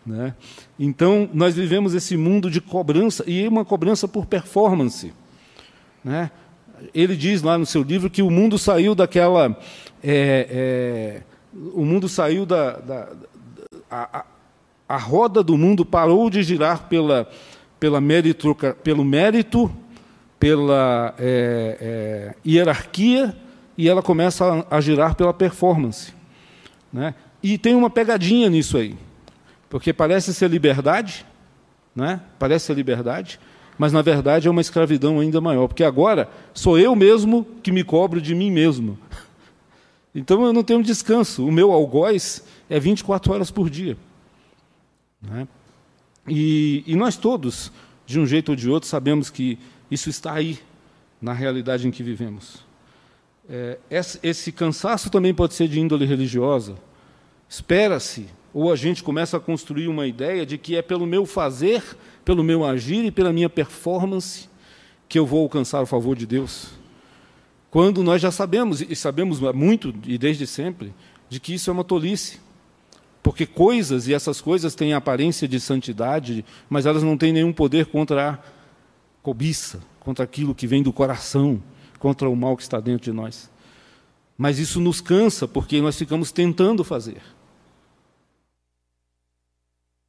né? 0.06 0.34
Então, 0.78 1.28
nós 1.34 1.54
vivemos 1.54 1.94
esse 1.94 2.16
mundo 2.16 2.50
de 2.50 2.62
cobrança, 2.62 3.24
e 3.26 3.46
uma 3.46 3.64
cobrança 3.64 4.08
por 4.08 4.24
performance. 4.24 5.12
Né? 6.02 6.30
Ele 6.94 7.14
diz 7.14 7.42
lá 7.42 7.58
no 7.58 7.66
seu 7.66 7.82
livro 7.82 8.08
que 8.08 8.22
o 8.22 8.30
mundo 8.30 8.58
saiu 8.58 8.94
daquela. 8.94 9.58
É, 10.02 10.48
é, 10.50 11.22
o 11.74 11.84
mundo 11.84 12.08
saiu 12.08 12.46
da. 12.46 12.78
da 12.78 13.08
a, 13.90 14.24
a, 14.88 14.96
roda 14.96 15.42
do 15.42 15.56
mundo 15.56 15.84
parou 15.84 16.28
de 16.28 16.42
girar 16.42 16.88
pela, 16.88 17.28
pela 17.78 18.00
mérito, 18.00 18.56
pelo 18.82 19.04
mérito, 19.04 19.70
pela 20.38 21.14
é, 21.18 21.78
é, 21.80 22.34
hierarquia, 22.48 23.36
e 23.76 23.88
ela 23.88 24.02
começa 24.02 24.64
a, 24.70 24.76
a 24.76 24.80
girar 24.80 25.14
pela 25.14 25.32
performance. 25.32 26.12
Né? 26.92 27.14
E 27.42 27.58
tem 27.58 27.74
uma 27.74 27.90
pegadinha 27.90 28.48
nisso 28.48 28.76
aí, 28.76 28.96
porque 29.68 29.92
parece 29.92 30.32
ser 30.34 30.50
liberdade, 30.50 31.26
né? 31.94 32.20
parece 32.38 32.66
ser 32.66 32.74
liberdade, 32.74 33.38
mas 33.78 33.92
na 33.92 34.02
verdade 34.02 34.48
é 34.48 34.50
uma 34.50 34.60
escravidão 34.60 35.20
ainda 35.20 35.40
maior, 35.40 35.68
porque 35.68 35.84
agora 35.84 36.28
sou 36.54 36.78
eu 36.78 36.96
mesmo 36.96 37.46
que 37.62 37.70
me 37.70 37.84
cobro 37.84 38.20
de 38.20 38.34
mim 38.34 38.50
mesmo. 38.50 38.98
Então 40.18 40.42
eu 40.46 40.50
não 40.50 40.64
tenho 40.64 40.82
descanso, 40.82 41.46
o 41.46 41.52
meu 41.52 41.70
algoz 41.70 42.42
é 42.68 42.78
24 42.78 43.32
horas 43.32 43.50
por 43.50 43.70
dia. 43.70 43.96
Né? 45.20 45.46
E, 46.28 46.82
e 46.86 46.96
nós 46.96 47.16
todos, 47.16 47.70
de 48.04 48.18
um 48.18 48.26
jeito 48.26 48.50
ou 48.50 48.56
de 48.56 48.68
outro, 48.68 48.88
sabemos 48.88 49.30
que 49.30 49.58
isso 49.90 50.10
está 50.10 50.32
aí, 50.32 50.58
na 51.20 51.32
realidade 51.32 51.86
em 51.86 51.90
que 51.90 52.02
vivemos. 52.02 52.64
É, 53.48 53.78
esse 54.22 54.50
cansaço 54.50 55.08
também 55.10 55.32
pode 55.32 55.54
ser 55.54 55.68
de 55.68 55.78
índole 55.78 56.04
religiosa. 56.04 56.76
Espera-se, 57.48 58.26
ou 58.52 58.72
a 58.72 58.76
gente 58.76 59.02
começa 59.02 59.36
a 59.36 59.40
construir 59.40 59.86
uma 59.86 60.06
ideia 60.06 60.44
de 60.44 60.58
que 60.58 60.74
é 60.74 60.82
pelo 60.82 61.06
meu 61.06 61.24
fazer 61.24 61.82
pelo 62.26 62.42
meu 62.42 62.64
agir 62.64 63.04
e 63.04 63.10
pela 63.12 63.32
minha 63.32 63.48
performance 63.48 64.48
que 65.08 65.16
eu 65.16 65.24
vou 65.24 65.42
alcançar 65.42 65.80
o 65.80 65.86
favor 65.86 66.16
de 66.16 66.26
Deus. 66.26 66.70
Quando 67.70 68.02
nós 68.02 68.20
já 68.20 68.32
sabemos, 68.32 68.80
e 68.80 68.96
sabemos 68.96 69.38
muito 69.54 69.94
e 70.04 70.18
desde 70.18 70.44
sempre, 70.44 70.92
de 71.28 71.38
que 71.38 71.54
isso 71.54 71.70
é 71.70 71.72
uma 71.72 71.84
tolice. 71.84 72.40
Porque 73.26 73.44
coisas, 73.44 74.06
e 74.06 74.14
essas 74.14 74.40
coisas 74.40 74.76
têm 74.76 74.94
aparência 74.94 75.48
de 75.48 75.58
santidade, 75.58 76.44
mas 76.70 76.86
elas 76.86 77.02
não 77.02 77.18
têm 77.18 77.32
nenhum 77.32 77.52
poder 77.52 77.86
contra 77.86 78.30
a 78.30 78.38
cobiça, 79.20 79.82
contra 79.98 80.24
aquilo 80.24 80.54
que 80.54 80.64
vem 80.64 80.80
do 80.80 80.92
coração, 80.92 81.60
contra 81.98 82.30
o 82.30 82.36
mal 82.36 82.56
que 82.56 82.62
está 82.62 82.78
dentro 82.78 83.06
de 83.06 83.12
nós. 83.12 83.50
Mas 84.38 84.60
isso 84.60 84.80
nos 84.80 85.00
cansa, 85.00 85.48
porque 85.48 85.80
nós 85.80 85.98
ficamos 85.98 86.30
tentando 86.30 86.84
fazer. 86.84 87.20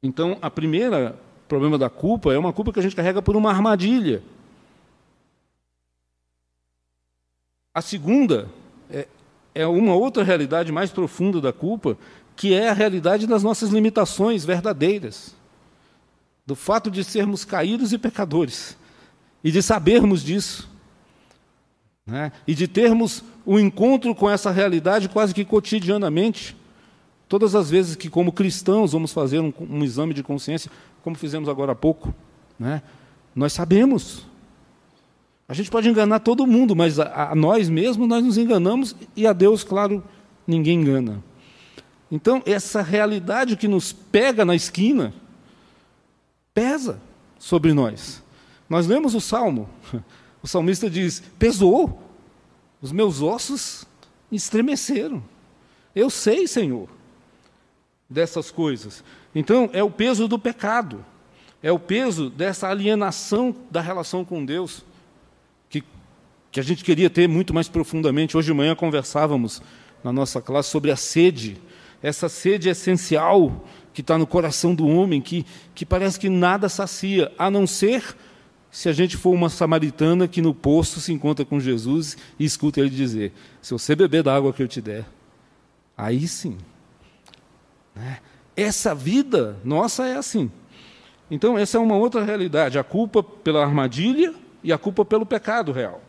Então, 0.00 0.38
a 0.40 0.48
primeira 0.48 1.18
problema 1.48 1.76
da 1.76 1.90
culpa 1.90 2.32
é 2.32 2.38
uma 2.38 2.52
culpa 2.52 2.72
que 2.72 2.78
a 2.78 2.82
gente 2.84 2.94
carrega 2.94 3.20
por 3.20 3.34
uma 3.34 3.50
armadilha. 3.50 4.22
A 7.74 7.82
segunda 7.82 8.48
é, 8.88 9.08
é 9.58 9.66
uma 9.66 9.96
outra 9.96 10.22
realidade 10.22 10.70
mais 10.70 10.92
profunda 10.92 11.40
da 11.40 11.52
culpa, 11.52 11.98
que 12.38 12.54
é 12.54 12.68
a 12.68 12.72
realidade 12.72 13.26
das 13.26 13.42
nossas 13.42 13.70
limitações 13.70 14.44
verdadeiras. 14.44 15.34
Do 16.46 16.54
fato 16.54 16.88
de 16.88 17.02
sermos 17.02 17.44
caídos 17.44 17.92
e 17.92 17.98
pecadores. 17.98 18.78
E 19.42 19.50
de 19.50 19.60
sabermos 19.60 20.22
disso. 20.22 20.70
Né? 22.06 22.30
E 22.46 22.54
de 22.54 22.68
termos 22.68 23.24
um 23.44 23.58
encontro 23.58 24.14
com 24.14 24.30
essa 24.30 24.52
realidade 24.52 25.08
quase 25.08 25.34
que 25.34 25.44
cotidianamente. 25.44 26.56
Todas 27.28 27.56
as 27.56 27.68
vezes 27.68 27.96
que, 27.96 28.08
como 28.08 28.30
cristãos, 28.30 28.92
vamos 28.92 29.12
fazer 29.12 29.40
um, 29.40 29.52
um 29.58 29.82
exame 29.82 30.14
de 30.14 30.22
consciência, 30.22 30.70
como 31.02 31.16
fizemos 31.16 31.48
agora 31.48 31.72
há 31.72 31.74
pouco, 31.74 32.14
né? 32.56 32.82
nós 33.34 33.52
sabemos. 33.52 34.24
A 35.48 35.54
gente 35.54 35.70
pode 35.72 35.88
enganar 35.88 36.20
todo 36.20 36.46
mundo, 36.46 36.76
mas 36.76 37.00
a, 37.00 37.32
a 37.32 37.34
nós 37.34 37.68
mesmos 37.68 38.06
nós 38.06 38.24
nos 38.24 38.38
enganamos 38.38 38.94
e 39.16 39.26
a 39.26 39.32
Deus, 39.32 39.64
claro, 39.64 40.04
ninguém 40.46 40.80
engana. 40.80 41.26
Então, 42.10 42.42
essa 42.46 42.82
realidade 42.82 43.56
que 43.56 43.68
nos 43.68 43.92
pega 43.92 44.44
na 44.44 44.54
esquina 44.54 45.12
pesa 46.54 47.00
sobre 47.38 47.72
nós. 47.72 48.22
Nós 48.68 48.86
lemos 48.86 49.14
o 49.14 49.20
salmo, 49.20 49.68
o 50.42 50.46
salmista 50.46 50.88
diz: 50.88 51.22
pesou, 51.38 52.02
os 52.80 52.92
meus 52.92 53.20
ossos 53.20 53.84
estremeceram. 54.30 55.22
Eu 55.94 56.10
sei, 56.10 56.46
Senhor 56.46 56.88
dessas 58.08 58.50
coisas. 58.50 59.04
Então, 59.34 59.68
é 59.72 59.82
o 59.82 59.90
peso 59.90 60.26
do 60.26 60.38
pecado, 60.38 61.04
é 61.62 61.70
o 61.70 61.78
peso 61.78 62.30
dessa 62.30 62.68
alienação 62.68 63.54
da 63.70 63.80
relação 63.80 64.24
com 64.24 64.44
Deus, 64.44 64.84
que, 65.68 65.84
que 66.50 66.58
a 66.58 66.62
gente 66.62 66.82
queria 66.82 67.10
ter 67.10 67.28
muito 67.28 67.52
mais 67.52 67.68
profundamente. 67.68 68.36
Hoje 68.36 68.46
de 68.46 68.54
manhã 68.54 68.74
conversávamos 68.74 69.60
na 70.02 70.12
nossa 70.12 70.40
classe 70.40 70.70
sobre 70.70 70.90
a 70.90 70.96
sede, 70.96 71.60
essa 72.02 72.28
sede 72.28 72.68
essencial 72.68 73.64
que 73.92 74.00
está 74.00 74.16
no 74.16 74.26
coração 74.26 74.74
do 74.74 74.86
homem, 74.86 75.20
que, 75.20 75.44
que 75.74 75.84
parece 75.84 76.18
que 76.18 76.28
nada 76.28 76.68
sacia, 76.68 77.32
a 77.38 77.50
não 77.50 77.66
ser 77.66 78.16
se 78.70 78.88
a 78.88 78.92
gente 78.92 79.16
for 79.16 79.30
uma 79.30 79.48
samaritana 79.48 80.28
que 80.28 80.42
no 80.42 80.54
poço 80.54 81.00
se 81.00 81.12
encontra 81.12 81.44
com 81.44 81.58
Jesus 81.58 82.16
e 82.38 82.44
escuta 82.44 82.80
ele 82.80 82.90
dizer: 82.90 83.32
Se 83.60 83.72
você 83.72 83.96
beber 83.96 84.22
da 84.22 84.34
água 84.34 84.52
que 84.52 84.62
eu 84.62 84.68
te 84.68 84.80
der, 84.80 85.06
aí 85.96 86.28
sim 86.28 86.56
né? 87.98 88.18
Essa 88.56 88.94
vida 88.94 89.56
nossa 89.64 90.06
é 90.06 90.16
assim. 90.16 90.50
Então, 91.30 91.58
essa 91.58 91.76
é 91.76 91.80
uma 91.80 91.96
outra 91.96 92.24
realidade: 92.24 92.78
a 92.78 92.84
culpa 92.84 93.22
pela 93.22 93.64
armadilha 93.64 94.34
e 94.62 94.72
a 94.72 94.78
culpa 94.78 95.04
pelo 95.04 95.26
pecado 95.26 95.72
real. 95.72 96.02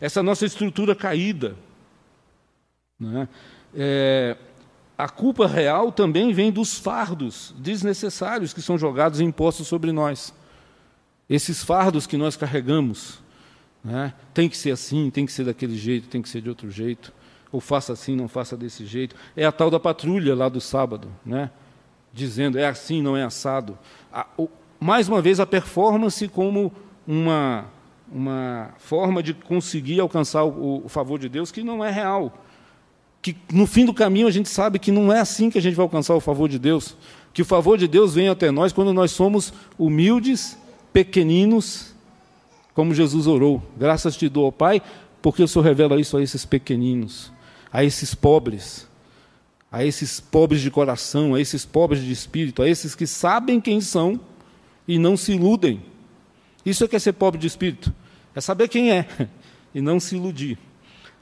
Essa 0.00 0.22
nossa 0.22 0.46
estrutura 0.46 0.94
caída. 0.94 1.56
Né? 2.98 3.28
É, 3.74 4.36
a 5.04 5.08
culpa 5.08 5.46
real 5.46 5.90
também 5.90 6.32
vem 6.32 6.52
dos 6.52 6.78
fardos 6.78 7.54
desnecessários 7.58 8.52
que 8.52 8.60
são 8.60 8.76
jogados 8.76 9.20
e 9.20 9.24
impostos 9.24 9.66
sobre 9.66 9.92
nós. 9.92 10.34
Esses 11.28 11.62
fardos 11.62 12.06
que 12.06 12.16
nós 12.16 12.36
carregamos. 12.36 13.18
Né? 13.82 14.12
Tem 14.34 14.48
que 14.48 14.56
ser 14.56 14.72
assim, 14.72 15.08
tem 15.10 15.24
que 15.24 15.32
ser 15.32 15.44
daquele 15.44 15.76
jeito, 15.76 16.08
tem 16.08 16.20
que 16.20 16.28
ser 16.28 16.42
de 16.42 16.48
outro 16.48 16.70
jeito 16.70 17.12
ou 17.52 17.60
faça 17.60 17.92
assim, 17.92 18.14
não 18.14 18.28
faça 18.28 18.56
desse 18.56 18.86
jeito. 18.86 19.16
É 19.36 19.44
a 19.44 19.52
tal 19.52 19.70
da 19.70 19.80
patrulha 19.80 20.34
lá 20.34 20.48
do 20.48 20.60
sábado, 20.60 21.08
né? 21.24 21.50
dizendo 22.12 22.58
é 22.58 22.66
assim, 22.66 23.02
não 23.02 23.16
é 23.16 23.24
assado. 23.24 23.78
A, 24.12 24.26
o, 24.36 24.48
mais 24.78 25.08
uma 25.08 25.20
vez, 25.22 25.40
a 25.40 25.46
performance 25.46 26.28
como 26.28 26.72
uma, 27.06 27.66
uma 28.10 28.70
forma 28.78 29.22
de 29.22 29.34
conseguir 29.34 30.00
alcançar 30.00 30.44
o, 30.44 30.84
o 30.84 30.88
favor 30.88 31.18
de 31.18 31.28
Deus 31.28 31.50
que 31.50 31.62
não 31.62 31.84
é 31.84 31.90
real. 31.90 32.44
Que 33.22 33.36
no 33.52 33.66
fim 33.66 33.84
do 33.84 33.92
caminho 33.92 34.26
a 34.26 34.30
gente 34.30 34.48
sabe 34.48 34.78
que 34.78 34.90
não 34.90 35.12
é 35.12 35.20
assim 35.20 35.50
que 35.50 35.58
a 35.58 35.62
gente 35.62 35.74
vai 35.74 35.84
alcançar 35.84 36.14
o 36.14 36.20
favor 36.20 36.48
de 36.48 36.58
Deus. 36.58 36.96
Que 37.32 37.42
o 37.42 37.44
favor 37.44 37.76
de 37.78 37.86
Deus 37.86 38.14
vem 38.14 38.28
até 38.28 38.50
nós 38.50 38.72
quando 38.72 38.92
nós 38.92 39.10
somos 39.10 39.52
humildes, 39.78 40.58
pequeninos, 40.92 41.94
como 42.74 42.94
Jesus 42.94 43.26
orou. 43.26 43.62
Graças 43.76 44.16
te 44.16 44.28
dou, 44.28 44.50
Pai, 44.50 44.82
porque 45.20 45.42
o 45.42 45.48
Senhor 45.48 45.64
revela 45.64 46.00
isso 46.00 46.16
a 46.16 46.22
esses 46.22 46.44
pequeninos 46.44 47.30
a 47.72 47.84
esses 47.84 48.14
pobres, 48.14 48.88
a 49.70 49.84
esses 49.84 50.18
pobres 50.18 50.60
de 50.60 50.70
coração, 50.70 51.34
a 51.34 51.40
esses 51.40 51.64
pobres 51.64 52.02
de 52.02 52.10
espírito, 52.10 52.62
a 52.62 52.68
esses 52.68 52.94
que 52.94 53.06
sabem 53.06 53.60
quem 53.60 53.80
são 53.80 54.20
e 54.86 54.98
não 54.98 55.16
se 55.16 55.32
iludem. 55.32 55.82
Isso 56.66 56.84
é 56.84 56.88
que 56.88 56.96
é 56.96 56.98
ser 56.98 57.12
pobre 57.12 57.38
de 57.38 57.46
espírito, 57.46 57.94
é 58.34 58.40
saber 58.40 58.68
quem 58.68 58.90
é 58.90 59.06
e 59.74 59.80
não 59.80 60.00
se 60.00 60.16
iludir. 60.16 60.58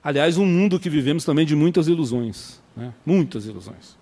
Aliás, 0.09 0.39
um 0.39 0.47
mundo 0.47 0.81
que 0.81 0.89
vivemos 0.89 1.23
também 1.23 1.45
de 1.45 1.55
muitas 1.55 1.87
ilusões, 1.87 2.63
né? 2.75 2.95
muitas 3.05 3.45
ilusões, 3.45 3.95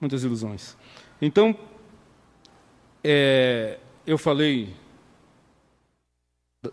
muitas 0.00 0.24
ilusões. 0.24 0.76
Então, 1.22 1.56
é, 3.04 3.78
eu 4.04 4.18
falei, 4.18 4.74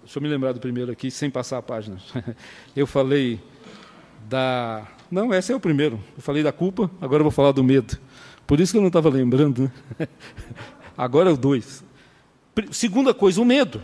deixa 0.02 0.18
eu 0.18 0.24
me 0.24 0.28
lembrar 0.28 0.54
do 0.54 0.60
primeiro 0.60 0.92
aqui, 0.92 1.12
sem 1.12 1.30
passar 1.30 1.60
a 1.60 1.62
página. 1.62 2.02
Eu 2.76 2.88
falei 2.88 3.40
da. 4.28 4.88
Não, 5.12 5.32
esse 5.32 5.52
é 5.52 5.56
o 5.56 5.60
primeiro. 5.60 6.00
Eu 6.16 6.24
falei 6.24 6.42
da 6.42 6.52
culpa, 6.52 6.90
agora 7.00 7.20
eu 7.22 7.26
vou 7.26 7.32
falar 7.32 7.52
do 7.52 7.64
medo. 7.64 8.00
Por 8.48 8.60
isso 8.60 8.72
que 8.72 8.80
eu 8.80 8.82
não 8.82 8.88
estava 8.88 9.08
lembrando. 9.08 9.72
Né? 10.00 10.08
Agora 10.98 11.30
é 11.30 11.34
o 11.34 11.38
dois. 11.38 11.84
Segunda 12.72 13.14
coisa, 13.14 13.40
o 13.40 13.46
medo. 13.46 13.84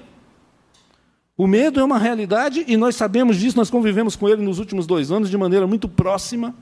O 1.36 1.48
medo 1.48 1.80
é 1.80 1.84
uma 1.84 1.98
realidade 1.98 2.64
e 2.68 2.78
nós 2.78 2.96
sabemos 2.96 3.38
disso, 3.38 3.58
nós 3.58 3.70
convivemos 3.70 4.16
com 4.16 4.30
ele 4.30 4.44
nos 4.44 4.60
últimos 4.60 4.86
dois 4.86 5.12
anos 5.12 5.30
de 5.30 5.38
maneira 5.38 5.66
muito 5.66 5.90
próxima. 5.90 6.54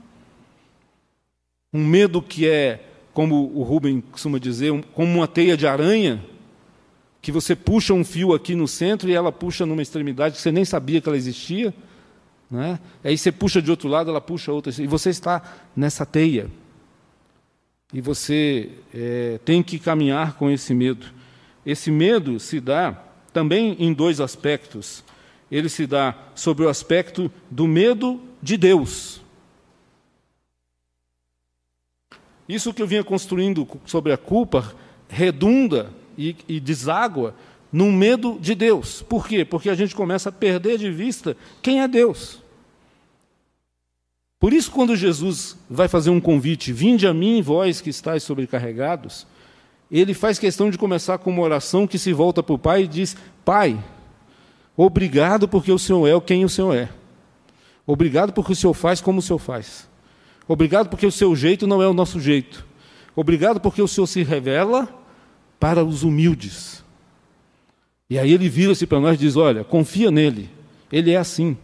Um 1.72 1.84
medo 1.84 2.22
que 2.22 2.48
é, 2.48 2.82
como 3.12 3.52
o 3.54 3.62
Rubem 3.62 4.00
costuma 4.00 4.38
dizer, 4.38 4.72
como 4.94 5.14
uma 5.14 5.28
teia 5.28 5.56
de 5.56 5.66
aranha, 5.66 6.24
que 7.20 7.30
você 7.30 7.54
puxa 7.54 7.92
um 7.92 8.04
fio 8.04 8.34
aqui 8.34 8.54
no 8.54 8.66
centro 8.66 9.08
e 9.08 9.14
ela 9.14 9.30
puxa 9.30 9.66
numa 9.66 9.82
extremidade 9.82 10.36
que 10.36 10.40
você 10.42 10.50
nem 10.50 10.64
sabia 10.64 11.00
que 11.00 11.08
ela 11.08 11.16
existia. 11.16 11.72
Né? 12.50 12.78
Aí 13.04 13.16
você 13.16 13.30
puxa 13.30 13.60
de 13.60 13.70
outro 13.70 13.88
lado, 13.88 14.10
ela 14.10 14.20
puxa 14.20 14.52
outra. 14.52 14.72
E 14.82 14.86
você 14.86 15.10
está 15.10 15.42
nessa 15.76 16.04
teia. 16.04 16.50
E 17.92 18.00
você 18.00 18.70
é, 18.92 19.38
tem 19.44 19.62
que 19.62 19.78
caminhar 19.78 20.34
com 20.34 20.50
esse 20.50 20.74
medo. 20.74 21.06
Esse 21.64 21.90
medo 21.90 22.40
se 22.40 22.58
dá 22.58 23.11
também 23.32 23.76
em 23.78 23.92
dois 23.92 24.20
aspectos. 24.20 25.04
Ele 25.50 25.68
se 25.68 25.86
dá 25.86 26.16
sobre 26.34 26.64
o 26.64 26.68
aspecto 26.68 27.30
do 27.50 27.66
medo 27.66 28.20
de 28.42 28.56
Deus. 28.56 29.20
Isso 32.48 32.72
que 32.74 32.82
eu 32.82 32.86
vinha 32.86 33.04
construindo 33.04 33.66
sobre 33.86 34.12
a 34.12 34.18
culpa 34.18 34.74
redunda 35.08 35.90
e, 36.16 36.36
e 36.48 36.60
deságua 36.60 37.34
num 37.72 37.90
medo 37.90 38.38
de 38.40 38.54
Deus. 38.54 39.02
Por 39.02 39.26
quê? 39.26 39.44
Porque 39.44 39.70
a 39.70 39.74
gente 39.74 39.94
começa 39.94 40.28
a 40.28 40.32
perder 40.32 40.78
de 40.78 40.90
vista 40.90 41.36
quem 41.62 41.80
é 41.80 41.88
Deus. 41.88 42.42
Por 44.38 44.52
isso, 44.52 44.70
quando 44.70 44.96
Jesus 44.96 45.56
vai 45.70 45.86
fazer 45.86 46.10
um 46.10 46.20
convite, 46.20 46.72
vinde 46.72 47.06
a 47.06 47.14
mim, 47.14 47.40
vós 47.40 47.80
que 47.80 47.90
estáis 47.90 48.24
sobrecarregados, 48.24 49.26
ele 50.00 50.14
faz 50.14 50.38
questão 50.38 50.70
de 50.70 50.78
começar 50.78 51.18
com 51.18 51.30
uma 51.30 51.42
oração 51.42 51.86
que 51.86 51.98
se 51.98 52.14
volta 52.14 52.42
para 52.42 52.54
o 52.54 52.58
Pai 52.58 52.84
e 52.84 52.88
diz: 52.88 53.14
Pai, 53.44 53.78
obrigado 54.74 55.46
porque 55.46 55.70
o 55.70 55.78
Senhor 55.78 56.06
é 56.06 56.18
quem 56.20 56.44
o 56.44 56.48
Senhor 56.48 56.74
é. 56.74 56.88
Obrigado 57.86 58.32
porque 58.32 58.52
o 58.52 58.56
Senhor 58.56 58.72
faz 58.72 59.00
como 59.02 59.18
o 59.18 59.22
Senhor 59.22 59.38
faz. 59.38 59.88
Obrigado 60.48 60.88
porque 60.88 61.06
o 61.06 61.12
seu 61.12 61.36
jeito 61.36 61.66
não 61.66 61.82
é 61.82 61.86
o 61.86 61.92
nosso 61.92 62.18
jeito. 62.18 62.64
Obrigado 63.14 63.60
porque 63.60 63.82
o 63.82 63.88
Senhor 63.88 64.06
se 64.06 64.22
revela 64.22 64.88
para 65.60 65.84
os 65.84 66.02
humildes. 66.02 66.82
E 68.08 68.18
aí 68.18 68.32
ele 68.32 68.48
vira-se 68.48 68.86
para 68.86 68.98
nós 68.98 69.16
e 69.16 69.18
diz: 69.18 69.36
Olha, 69.36 69.62
confia 69.62 70.10
nele, 70.10 70.48
ele 70.90 71.10
é 71.10 71.16
assim. 71.16 71.56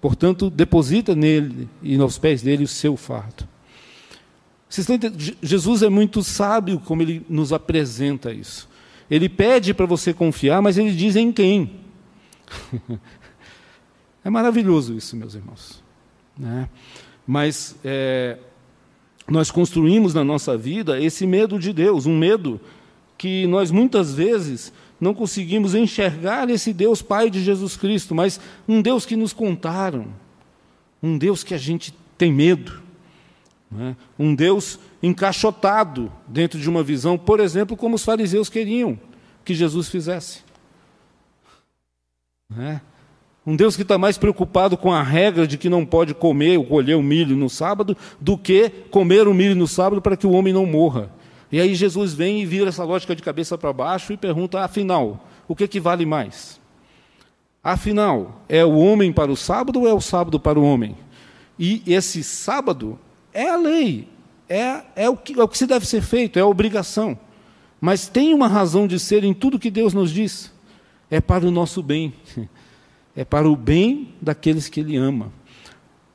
Portanto, 0.00 0.48
deposita 0.48 1.14
nele 1.14 1.68
e 1.82 1.98
nos 1.98 2.16
pés 2.16 2.40
dele 2.40 2.64
o 2.64 2.68
seu 2.68 2.96
fardo. 2.96 3.46
Jesus 5.42 5.82
é 5.82 5.88
muito 5.88 6.22
sábio 6.22 6.80
como 6.80 7.02
ele 7.02 7.26
nos 7.28 7.52
apresenta 7.52 8.32
isso. 8.32 8.68
Ele 9.10 9.28
pede 9.28 9.74
para 9.74 9.86
você 9.86 10.14
confiar, 10.14 10.62
mas 10.62 10.78
ele 10.78 10.92
diz 10.92 11.16
em 11.16 11.32
quem. 11.32 11.80
é 14.24 14.30
maravilhoso 14.30 14.94
isso, 14.94 15.16
meus 15.16 15.34
irmãos. 15.34 15.82
Né? 16.38 16.68
Mas 17.26 17.74
é, 17.84 18.38
nós 19.28 19.50
construímos 19.50 20.14
na 20.14 20.22
nossa 20.22 20.56
vida 20.56 21.00
esse 21.00 21.26
medo 21.26 21.58
de 21.58 21.72
Deus, 21.72 22.06
um 22.06 22.16
medo 22.16 22.60
que 23.18 23.48
nós 23.48 23.72
muitas 23.72 24.14
vezes 24.14 24.72
não 25.00 25.12
conseguimos 25.12 25.74
enxergar 25.74 26.48
esse 26.48 26.72
Deus 26.72 27.02
Pai 27.02 27.28
de 27.28 27.42
Jesus 27.42 27.76
Cristo, 27.76 28.14
mas 28.14 28.40
um 28.68 28.80
Deus 28.80 29.04
que 29.04 29.16
nos 29.16 29.32
contaram, 29.32 30.06
um 31.02 31.18
Deus 31.18 31.42
que 31.42 31.54
a 31.54 31.58
gente 31.58 31.92
tem 32.16 32.32
medo, 32.32 32.80
né? 33.70 33.96
um 34.18 34.34
Deus 34.34 34.78
encaixotado 35.02 36.12
dentro 36.26 36.58
de 36.58 36.68
uma 36.68 36.82
visão, 36.82 37.16
por 37.16 37.40
exemplo, 37.40 37.76
como 37.76 37.94
os 37.94 38.04
fariseus 38.04 38.48
queriam 38.48 38.98
que 39.44 39.54
Jesus 39.54 39.88
fizesse. 39.88 40.40
Né? 42.48 42.80
Um 43.46 43.56
Deus 43.56 43.76
que 43.76 43.82
está 43.82 43.96
mais 43.96 44.18
preocupado 44.18 44.76
com 44.76 44.92
a 44.92 45.02
regra 45.02 45.46
de 45.46 45.56
que 45.56 45.68
não 45.68 45.86
pode 45.86 46.14
comer 46.14 46.58
ou 46.58 46.64
colher 46.64 46.96
o 46.96 47.02
milho 47.02 47.36
no 47.36 47.48
sábado 47.48 47.96
do 48.20 48.36
que 48.36 48.68
comer 48.90 49.26
o 49.26 49.34
milho 49.34 49.54
no 49.54 49.66
sábado 49.66 50.02
para 50.02 50.16
que 50.16 50.26
o 50.26 50.32
homem 50.32 50.52
não 50.52 50.66
morra. 50.66 51.10
E 51.50 51.60
aí 51.60 51.74
Jesus 51.74 52.12
vem 52.12 52.42
e 52.42 52.46
vira 52.46 52.68
essa 52.68 52.84
lógica 52.84 53.16
de 53.16 53.22
cabeça 53.22 53.56
para 53.56 53.72
baixo 53.72 54.12
e 54.12 54.16
pergunta: 54.16 54.60
afinal, 54.60 55.24
o 55.48 55.56
que, 55.56 55.66
que 55.66 55.80
vale 55.80 56.04
mais? 56.04 56.60
Afinal, 57.62 58.42
é 58.48 58.64
o 58.64 58.76
homem 58.78 59.12
para 59.12 59.32
o 59.32 59.36
sábado 59.36 59.80
ou 59.80 59.88
é 59.88 59.92
o 59.92 60.00
sábado 60.00 60.38
para 60.38 60.58
o 60.58 60.64
homem? 60.64 60.96
E 61.58 61.82
esse 61.86 62.22
sábado 62.22 62.98
é 63.32 63.48
a 63.48 63.56
lei, 63.56 64.08
é, 64.48 64.82
é, 64.96 65.08
o, 65.08 65.16
que, 65.16 65.38
é 65.38 65.42
o 65.42 65.48
que 65.48 65.56
se 65.56 65.66
deve 65.66 65.86
ser 65.86 66.02
feito, 66.02 66.38
é 66.38 66.42
a 66.42 66.46
obrigação. 66.46 67.18
Mas 67.80 68.08
tem 68.08 68.34
uma 68.34 68.48
razão 68.48 68.86
de 68.86 68.98
ser 68.98 69.24
em 69.24 69.32
tudo 69.32 69.58
que 69.58 69.70
Deus 69.70 69.94
nos 69.94 70.10
diz: 70.10 70.52
é 71.10 71.20
para 71.20 71.46
o 71.46 71.50
nosso 71.50 71.82
bem, 71.82 72.12
é 73.16 73.24
para 73.24 73.48
o 73.48 73.56
bem 73.56 74.14
daqueles 74.20 74.68
que 74.68 74.80
Ele 74.80 74.96
ama. 74.96 75.32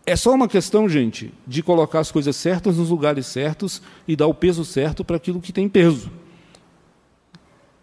É 0.06 0.16
só 0.16 0.34
uma 0.34 0.48
questão, 0.48 0.88
gente, 0.88 1.34
de 1.48 1.64
colocar 1.64 2.00
as 2.00 2.12
coisas 2.12 2.36
certas 2.36 2.78
nos 2.78 2.90
lugares 2.90 3.26
certos 3.26 3.82
e 4.08 4.16
dar 4.16 4.28
o 4.28 4.36
peso 4.36 4.64
certo 4.64 5.04
para 5.04 5.16
aquilo 5.16 5.42
que 5.42 5.52
tem 5.52 5.68
peso. 5.68 6.12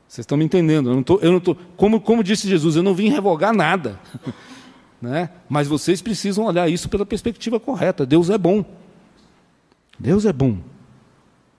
Vocês 0.06 0.24
estão 0.24 0.38
me 0.38 0.44
entendendo? 0.44 0.90
Eu 0.90 0.94
não 0.94 1.02
tô, 1.02 1.18
eu 1.20 1.32
não 1.32 1.40
tô, 1.40 1.56
como, 1.76 2.00
como 2.00 2.22
disse 2.22 2.46
Jesus, 2.46 2.76
eu 2.76 2.82
não 2.82 2.94
vim 2.94 3.08
revogar 3.08 3.52
nada. 3.52 3.98
né? 5.02 5.30
Mas 5.48 5.66
vocês 5.66 6.00
precisam 6.00 6.44
olhar 6.44 6.68
isso 6.68 6.88
pela 6.88 7.04
perspectiva 7.04 7.58
correta. 7.58 8.06
Deus 8.06 8.30
é 8.30 8.38
bom. 8.38 8.64
Deus 10.02 10.26
é 10.26 10.32
bom. 10.32 10.58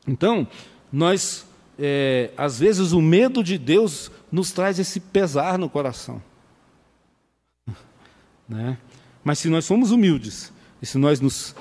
Então, 0.05 0.45
nós, 0.91 1.47
é, 1.79 2.31
às 2.35 2.59
vezes, 2.59 2.91
o 2.91 3.01
medo 3.01 3.41
de 3.41 3.57
Deus 3.57 4.11
nos 4.29 4.51
traz 4.51 4.79
esse 4.79 4.99
pesar 4.99 5.57
no 5.57 5.69
coração. 5.69 6.21
né? 8.47 8.77
Mas 9.23 9.39
se 9.39 9.47
nós 9.47 9.63
somos 9.63 9.91
humildes, 9.91 10.51
e 10.81 10.85
se 10.85 10.97
nós 10.97 11.21
nos 11.21 11.55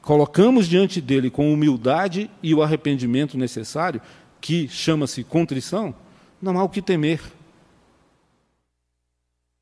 colocamos 0.00 0.66
diante 0.66 0.98
dele 0.98 1.28
com 1.30 1.52
humildade 1.52 2.30
e 2.42 2.54
o 2.54 2.62
arrependimento 2.62 3.36
necessário, 3.36 4.00
que 4.40 4.66
chama-se 4.66 5.22
contrição, 5.24 5.94
não 6.40 6.58
há 6.58 6.64
o 6.64 6.70
que 6.70 6.80
temer. 6.80 7.20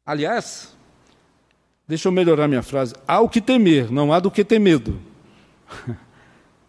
Aliás, 0.07 0.77
deixa 1.89 2.07
eu 2.07 2.13
melhorar 2.13 2.47
minha 2.47 2.63
frase: 2.63 2.95
há 3.07 3.21
o 3.21 3.29
que 3.29 3.41
temer, 3.41 3.91
não 3.91 4.13
há 4.13 4.21
do 4.21 4.31
que 4.31 4.45
ter 4.45 4.61
medo. 4.61 5.01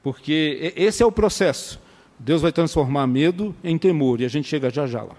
Porque 0.03 0.73
esse 0.75 1.01
é 1.01 1.05
o 1.05 1.11
processo. 1.11 1.79
Deus 2.19 2.41
vai 2.41 2.51
transformar 2.51 3.07
medo 3.07 3.55
em 3.63 3.77
temor, 3.77 4.21
e 4.21 4.25
a 4.25 4.27
gente 4.27 4.47
chega 4.47 4.69
já 4.69 4.85
já 4.85 5.01
lá. 5.01 5.15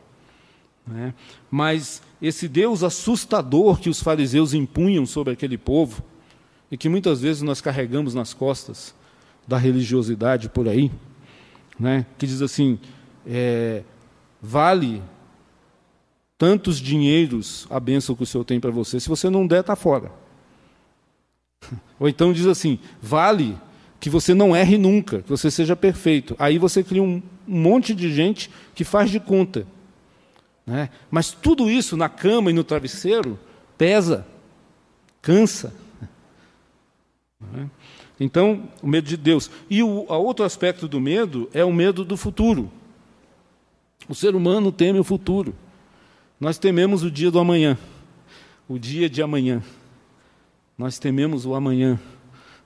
Né? 0.87 1.15
Mas 1.51 2.03
esse 2.21 2.47
Deus 2.47 2.83
assustador 2.83 3.81
que 3.81 3.89
os 3.89 4.03
fariseus 4.03 4.53
impunham 4.53 5.07
sobre 5.07 5.33
aquele 5.33 5.57
povo, 5.57 6.03
e 6.71 6.77
que 6.77 6.89
muitas 6.89 7.21
vezes 7.21 7.43
nós 7.43 7.61
carregamos 7.61 8.15
nas 8.15 8.35
costas 8.35 8.95
da 9.47 9.57
religiosidade 9.57 10.49
por 10.49 10.69
aí, 10.69 10.91
né, 11.79 12.07
que 12.19 12.27
diz 12.27 12.43
assim: 12.43 12.79
é, 13.27 13.83
vale 14.41 15.03
tantos 16.37 16.79
dinheiros 16.79 17.67
a 17.71 17.79
bênção 17.79 18.15
que 18.15 18.23
o 18.23 18.27
Senhor 18.27 18.45
tem 18.45 18.61
para 18.61 18.71
você, 18.71 18.99
se 19.01 19.09
você 19.09 19.31
não 19.31 19.47
der, 19.47 19.61
está 19.61 19.77
fora. 19.77 20.11
Ou 21.99 22.09
então 22.09 22.33
diz 22.33 22.47
assim: 22.47 22.79
vale 23.01 23.57
que 24.05 24.11
você 24.11 24.35
não 24.35 24.55
erre 24.55 24.77
nunca, 24.77 25.23
que 25.23 25.31
você 25.31 25.51
seja 25.51 25.75
perfeito. 25.75 26.37
Aí 26.39 26.59
você 26.59 26.85
cria 26.85 27.03
um, 27.03 27.23
monte 27.47 27.95
de 27.95 28.13
gente 28.13 28.51
que 28.75 28.85
faz 28.85 29.11
de 29.11 29.19
conta. 29.19 29.67
Né? 30.67 30.91
Mas 31.11 31.31
tudo 31.31 31.71
isso 31.71 31.97
na 31.97 32.07
cama 32.07 32.51
e 32.51 32.53
no 32.53 32.63
travesseiro 32.63 33.39
pesa, 33.79 34.27
cansa. 35.23 35.75
Né? 37.51 37.71
Então, 38.21 38.69
o 38.83 38.87
medo 38.87 39.09
de 39.09 39.17
Deus. 39.17 39.51
E 39.71 39.83
o 39.83 40.05
outro 40.07 40.45
aspecto 40.45 40.87
do 40.87 41.01
medo 41.01 41.49
é 41.55 41.65
o 41.65 41.73
medo 41.73 42.05
do 42.05 42.15
futuro. 42.15 42.71
O 44.07 44.15
ser 44.15 44.35
humano 44.35 44.71
teme 44.71 44.99
o 44.99 45.05
futuro. 45.05 45.55
Nós 46.39 46.59
tememos 46.59 47.03
o 47.03 47.11
dia 47.11 47.31
do 47.31 47.39
amanhã, 47.39 47.79
o 48.69 48.79
dia 48.79 49.09
de 49.09 49.23
amanhã. 49.23 49.63
Nós 50.77 50.99
tememos 50.99 51.47
o 51.47 51.55
amanhã. 51.55 51.99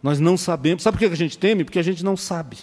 Nós 0.03 0.21
não 0.21 0.37
sabemos. 0.37 0.83
Sabe 0.83 0.97
por 0.99 1.07
que 1.07 1.13
a 1.13 1.17
gente 1.17 1.39
teme? 1.39 1.65
Porque 1.65 1.79
a 1.79 1.83
gente 1.83 2.05
não 2.05 2.17
sabe. 2.17 2.59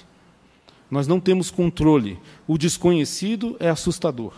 Nós 0.90 1.08
não 1.08 1.20
temos 1.20 1.52
controle. 1.52 2.20
O 2.48 2.58
desconhecido 2.58 3.58
é 3.60 3.70
assustador. 3.70 4.34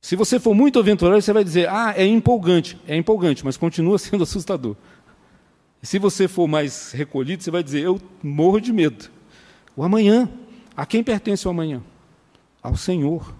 Se 0.00 0.16
você 0.16 0.40
for 0.40 0.54
muito 0.54 0.78
aventureiro, 0.78 1.20
você 1.20 1.32
vai 1.32 1.44
dizer: 1.44 1.68
ah, 1.68 1.92
é 1.96 2.06
empolgante. 2.06 2.78
É 2.86 2.96
empolgante, 2.96 3.44
mas 3.44 3.56
continua 3.56 3.98
sendo 3.98 4.22
assustador. 4.22 4.76
Se 5.82 5.98
você 5.98 6.28
for 6.28 6.46
mais 6.46 6.92
recolhido, 6.92 7.42
você 7.42 7.50
vai 7.50 7.62
dizer: 7.62 7.82
Eu 7.82 8.00
morro 8.22 8.60
de 8.60 8.72
medo. 8.72 9.10
O 9.76 9.82
amanhã. 9.82 10.28
A 10.76 10.86
quem 10.86 11.02
pertence 11.02 11.46
o 11.46 11.50
amanhã? 11.50 11.82
Ao 12.62 12.76
Senhor. 12.76 13.34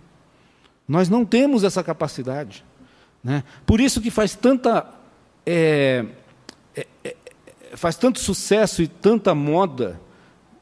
Nós 0.86 1.08
não 1.08 1.24
temos 1.24 1.64
essa 1.64 1.82
capacidade. 1.82 2.64
Né? 3.22 3.44
Por 3.64 3.80
isso 3.80 4.00
que 4.00 4.10
faz 4.10 4.34
tanta. 4.34 4.86
É, 5.46 6.04
é, 6.74 7.16
faz 7.74 7.96
tanto 7.96 8.18
sucesso 8.20 8.82
e 8.82 8.88
tanta 8.88 9.34
moda 9.34 10.00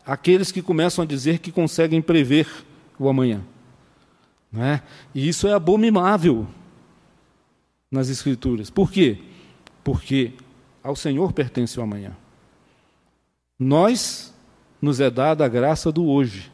aqueles 0.05 0.51
que 0.51 0.63
começam 0.63 1.03
a 1.03 1.07
dizer 1.07 1.39
que 1.39 1.53
conseguem 1.53 2.01
prever 2.01 2.49
o 2.99 3.09
amanhã. 3.09 3.43
Né? 4.51 4.83
E 5.15 5.29
isso 5.29 5.47
é 5.47 5.53
abominável 5.53 6.47
nas 7.91 8.09
Escrituras. 8.09 8.71
Por 8.71 8.91
quê? 8.91 9.19
Porque 9.85 10.33
ao 10.83 10.97
Senhor 10.97 11.33
pertence 11.33 11.79
o 11.79 11.83
amanhã. 11.83 12.17
Nós 13.59 14.35
nos 14.81 15.01
é 15.01 15.11
dada 15.11 15.45
a 15.45 15.49
graça 15.49 15.91
do 15.93 16.07
hoje, 16.07 16.51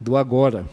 do 0.00 0.16
agora. 0.16 0.66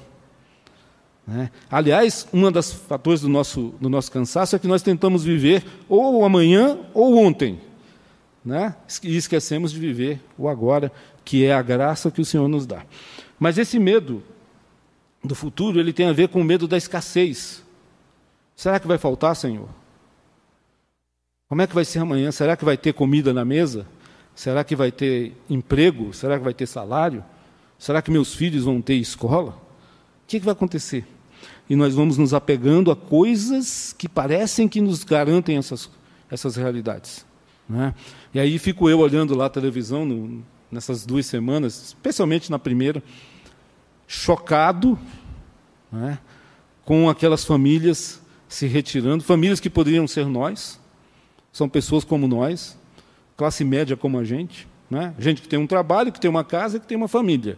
Né? 1.26 1.50
Aliás, 1.70 2.28
um 2.34 2.52
dos 2.52 2.72
fatores 2.72 3.22
do 3.22 3.30
nosso, 3.30 3.74
do 3.80 3.90
nosso 3.90 4.12
cansaço 4.12 4.56
é 4.56 4.60
que 4.60 4.68
nós 4.68 4.82
tentamos 4.82 5.24
viver 5.24 5.66
ou 5.90 6.24
amanhã 6.24 6.78
ou 6.94 7.18
ontem. 7.18 7.60
Né? 8.44 8.76
E 9.02 9.16
esquecemos 9.16 9.72
de 9.72 9.80
viver 9.80 10.22
o 10.38 10.50
agora, 10.50 10.92
que 11.24 11.46
é 11.46 11.54
a 11.54 11.62
graça 11.62 12.12
que 12.12 12.22
o 12.22 12.26
Senhor 12.26 12.48
nos 12.48 12.66
dá. 12.66 12.86
Mas 13.40 13.58
esse 13.58 13.80
medo 13.80 14.22
do 15.24 15.34
futuro, 15.34 15.80
ele 15.80 15.94
tem 15.94 16.08
a 16.08 16.14
ver 16.14 16.28
com 16.28 16.42
o 16.42 16.44
medo 16.44 16.68
da 16.68 16.78
escassez. 16.78 17.64
Será 18.56 18.80
que 18.80 18.88
vai 18.88 18.98
faltar, 18.98 19.36
Senhor? 19.36 19.70
Como 21.48 21.62
é 21.62 21.68
que 21.68 21.76
vai 21.76 21.86
ser 21.86 22.00
amanhã? 22.00 22.32
Será 22.32 22.58
que 22.58 22.66
vai 22.66 22.76
ter 22.76 22.94
comida 22.94 23.34
na 23.34 23.46
mesa? 23.46 23.88
Será 24.36 24.64
que 24.64 24.76
vai 24.76 24.92
ter 24.92 25.38
emprego? 25.50 26.14
Será 26.14 26.38
que 26.38 26.44
vai 26.44 26.54
ter 26.54 26.66
salário? 26.66 27.24
Será 27.78 28.02
que 28.02 28.12
meus 28.12 28.34
filhos 28.34 28.64
vão 28.64 28.82
ter 28.82 28.96
escola? 28.96 29.52
O 29.52 30.28
que, 30.28 30.40
que 30.40 30.46
vai 30.46 30.54
acontecer? 30.54 31.06
E 31.70 31.76
nós 31.76 31.94
vamos 31.94 32.18
nos 32.18 32.34
apegando 32.34 32.92
a 32.92 32.96
coisas 32.96 33.94
que 33.98 34.10
parecem 34.10 34.68
que 34.68 34.82
nos 34.82 35.04
garantem 35.04 35.58
essas, 35.58 35.90
essas 36.30 36.56
realidades. 36.56 37.26
Né? 37.68 37.94
E 38.34 38.40
aí 38.40 38.58
fico 38.58 38.90
eu 38.90 39.00
olhando 39.00 39.36
lá 39.36 39.46
a 39.46 39.50
televisão 39.50 40.06
no, 40.06 40.44
nessas 40.72 41.06
duas 41.06 41.26
semanas, 41.26 41.84
especialmente 41.88 42.50
na 42.50 42.58
primeira, 42.58 43.04
chocado 44.08 44.98
né, 45.92 46.18
com 46.84 47.10
aquelas 47.10 47.46
famílias 47.46 48.22
se 48.48 48.68
retirando, 48.68 49.24
famílias 49.24 49.60
que 49.60 49.70
poderiam 49.70 50.08
ser 50.08 50.26
nós, 50.26 50.80
são 51.52 51.70
pessoas 51.70 52.04
como 52.04 52.28
nós, 52.28 52.78
classe 53.38 53.64
média 53.64 53.96
como 53.96 54.18
a 54.18 54.24
gente, 54.24 54.68
né? 54.90 55.14
gente 55.18 55.42
que 55.42 55.48
tem 55.48 55.60
um 55.60 55.68
trabalho, 55.68 56.12
que 56.12 56.20
tem 56.20 56.30
uma 56.30 56.44
casa, 56.44 56.80
que 56.80 56.88
tem 56.88 56.98
uma 56.98 57.08
família. 57.08 57.58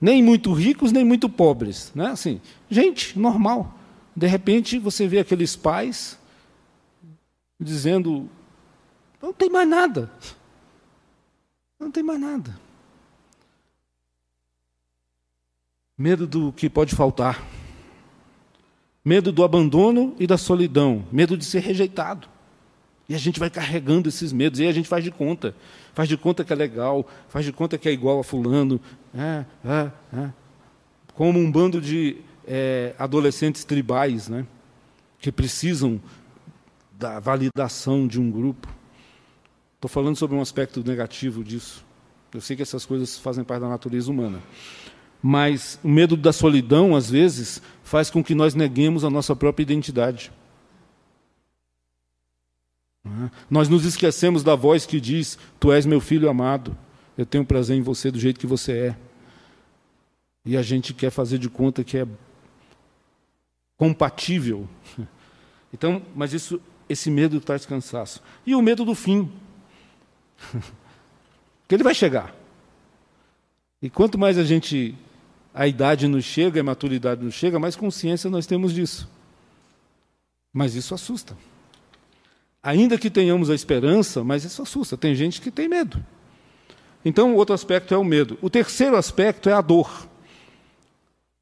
Nem 0.00 0.22
muito 0.22 0.52
ricos, 0.52 0.92
nem 0.92 1.04
muito 1.04 1.28
pobres. 1.28 1.92
Né? 1.94 2.06
Assim, 2.06 2.40
gente 2.70 3.18
normal. 3.18 3.76
De 4.14 4.26
repente 4.26 4.78
você 4.78 5.06
vê 5.06 5.18
aqueles 5.18 5.56
pais 5.56 6.18
dizendo: 7.60 8.28
não 9.26 9.32
tem 9.32 9.50
mais 9.50 9.68
nada. 9.68 10.08
Não 11.80 11.90
tem 11.90 12.00
mais 12.00 12.20
nada. 12.20 12.56
Medo 15.98 16.28
do 16.28 16.52
que 16.52 16.70
pode 16.70 16.94
faltar. 16.94 17.44
Medo 19.04 19.32
do 19.32 19.42
abandono 19.42 20.14
e 20.20 20.28
da 20.28 20.38
solidão. 20.38 21.04
Medo 21.10 21.36
de 21.36 21.44
ser 21.44 21.58
rejeitado. 21.58 22.28
E 23.08 23.16
a 23.16 23.18
gente 23.18 23.40
vai 23.40 23.50
carregando 23.50 24.08
esses 24.08 24.32
medos, 24.32 24.60
e 24.60 24.66
a 24.66 24.72
gente 24.72 24.88
faz 24.88 25.02
de 25.02 25.10
conta. 25.10 25.56
Faz 25.92 26.08
de 26.08 26.16
conta 26.16 26.44
que 26.44 26.52
é 26.52 26.56
legal, 26.56 27.04
faz 27.28 27.44
de 27.44 27.52
conta 27.52 27.76
que 27.76 27.88
é 27.88 27.92
igual 27.92 28.20
a 28.20 28.24
fulano. 28.24 28.80
É, 29.12 29.44
é, 29.64 29.90
é. 30.18 30.30
Como 31.14 31.38
um 31.38 31.50
bando 31.50 31.80
de 31.80 32.18
é, 32.46 32.94
adolescentes 32.96 33.64
tribais, 33.64 34.28
né? 34.28 34.46
que 35.18 35.32
precisam 35.32 36.00
da 36.92 37.18
validação 37.18 38.06
de 38.06 38.20
um 38.20 38.30
grupo. 38.30 38.75
Estou 39.86 40.02
falando 40.02 40.16
sobre 40.16 40.36
um 40.36 40.40
aspecto 40.40 40.82
negativo 40.84 41.44
disso. 41.44 41.84
Eu 42.34 42.40
sei 42.40 42.56
que 42.56 42.62
essas 42.62 42.84
coisas 42.84 43.20
fazem 43.20 43.44
parte 43.44 43.60
da 43.60 43.68
natureza 43.68 44.10
humana. 44.10 44.42
Mas 45.22 45.78
o 45.80 45.88
medo 45.88 46.16
da 46.16 46.32
solidão, 46.32 46.96
às 46.96 47.08
vezes, 47.08 47.62
faz 47.84 48.10
com 48.10 48.22
que 48.22 48.34
nós 48.34 48.52
neguemos 48.52 49.04
a 49.04 49.10
nossa 49.10 49.36
própria 49.36 49.62
identidade. 49.62 50.32
Nós 53.48 53.68
nos 53.68 53.84
esquecemos 53.84 54.42
da 54.42 54.56
voz 54.56 54.84
que 54.84 55.00
diz: 55.00 55.38
Tu 55.60 55.70
és 55.70 55.86
meu 55.86 56.00
filho 56.00 56.28
amado, 56.28 56.76
eu 57.16 57.24
tenho 57.24 57.44
prazer 57.44 57.76
em 57.76 57.82
você 57.82 58.10
do 58.10 58.18
jeito 58.18 58.40
que 58.40 58.46
você 58.46 58.72
é. 58.72 58.96
E 60.44 60.56
a 60.56 60.62
gente 60.62 60.92
quer 60.92 61.10
fazer 61.10 61.38
de 61.38 61.48
conta 61.48 61.84
que 61.84 61.98
é 61.98 62.08
compatível. 63.76 64.68
Então, 65.72 66.00
mas 66.14 66.32
isso, 66.32 66.58
esse 66.88 67.10
medo 67.10 67.38
traz 67.38 67.66
cansaço. 67.66 68.22
E 68.46 68.54
o 68.54 68.62
medo 68.62 68.82
do 68.82 68.94
fim. 68.94 69.30
que 71.68 71.74
ele 71.74 71.84
vai 71.84 71.94
chegar. 71.94 72.34
E 73.80 73.90
quanto 73.90 74.18
mais 74.18 74.38
a 74.38 74.44
gente 74.44 74.94
a 75.54 75.66
idade 75.66 76.06
nos 76.06 76.24
chega, 76.24 76.60
a 76.60 76.64
maturidade 76.64 77.24
nos 77.24 77.34
chega, 77.34 77.58
mais 77.58 77.74
consciência 77.74 78.28
nós 78.28 78.46
temos 78.46 78.74
disso. 78.74 79.08
Mas 80.52 80.74
isso 80.74 80.94
assusta. 80.94 81.36
Ainda 82.62 82.98
que 82.98 83.08
tenhamos 83.08 83.48
a 83.48 83.54
esperança, 83.54 84.22
mas 84.22 84.44
isso 84.44 84.60
assusta. 84.60 84.96
Tem 84.96 85.14
gente 85.14 85.40
que 85.40 85.50
tem 85.50 85.66
medo. 85.66 86.04
Então, 87.04 87.32
o 87.32 87.36
outro 87.36 87.54
aspecto 87.54 87.94
é 87.94 87.96
o 87.96 88.04
medo. 88.04 88.36
O 88.42 88.50
terceiro 88.50 88.96
aspecto 88.96 89.48
é 89.48 89.52
a 89.52 89.60
dor. 89.60 90.06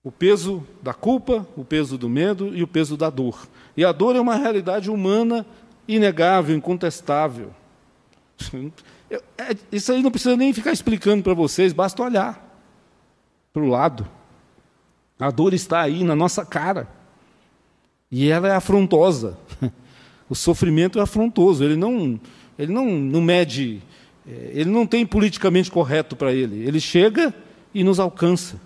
O 0.02 0.12
peso 0.12 0.64
da 0.82 0.92
culpa, 0.92 1.48
o 1.56 1.64
peso 1.64 1.96
do 1.96 2.08
medo 2.08 2.54
e 2.54 2.62
o 2.62 2.68
peso 2.68 2.96
da 2.96 3.08
dor. 3.08 3.48
E 3.76 3.84
a 3.84 3.90
dor 3.90 4.14
é 4.14 4.20
uma 4.20 4.36
realidade 4.36 4.90
humana 4.90 5.46
inegável, 5.88 6.54
incontestável. 6.54 7.52
É, 9.10 9.56
isso 9.70 9.92
aí 9.92 10.02
não 10.02 10.10
precisa 10.10 10.36
nem 10.36 10.52
ficar 10.52 10.72
explicando 10.72 11.22
para 11.22 11.34
vocês, 11.34 11.72
basta 11.72 12.02
olhar 12.02 12.44
para 13.52 13.62
o 13.62 13.68
lado. 13.68 14.06
A 15.18 15.30
dor 15.30 15.54
está 15.54 15.80
aí 15.80 16.02
na 16.02 16.16
nossa 16.16 16.44
cara. 16.44 16.88
E 18.10 18.28
ela 18.28 18.48
é 18.48 18.52
afrontosa. 18.52 19.38
O 20.26 20.34
sofrimento 20.34 20.98
é 20.98 21.02
afrontoso, 21.02 21.62
ele 21.62 21.76
não, 21.76 22.18
ele 22.58 22.72
não, 22.72 22.86
não 22.86 23.20
mede, 23.20 23.82
é, 24.26 24.52
ele 24.54 24.70
não 24.70 24.86
tem 24.86 25.04
politicamente 25.04 25.70
correto 25.70 26.16
para 26.16 26.32
ele. 26.32 26.66
Ele 26.66 26.80
chega 26.80 27.32
e 27.74 27.84
nos 27.84 28.00
alcança. 28.00 28.58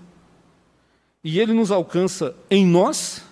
E 1.23 1.41
ele 1.41 1.53
nos 1.53 1.73
alcança 1.73 2.33
em 2.49 2.65
nós, 2.65 3.25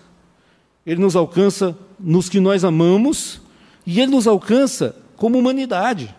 ele 0.85 0.99
nos 0.99 1.15
alcança 1.15 1.75
nos 1.97 2.27
que 2.27 2.41
nós 2.41 2.65
amamos, 2.65 3.41
e 3.85 4.01
ele 4.01 4.11
nos 4.11 4.27
alcança 4.27 4.93
como 5.15 5.39
humanidade. 5.39 6.13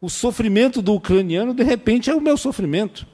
O 0.00 0.10
sofrimento 0.10 0.82
do 0.82 0.94
ucraniano, 0.94 1.54
de 1.54 1.62
repente, 1.62 2.10
é 2.10 2.14
o 2.14 2.20
meu 2.20 2.36
sofrimento. 2.36 3.06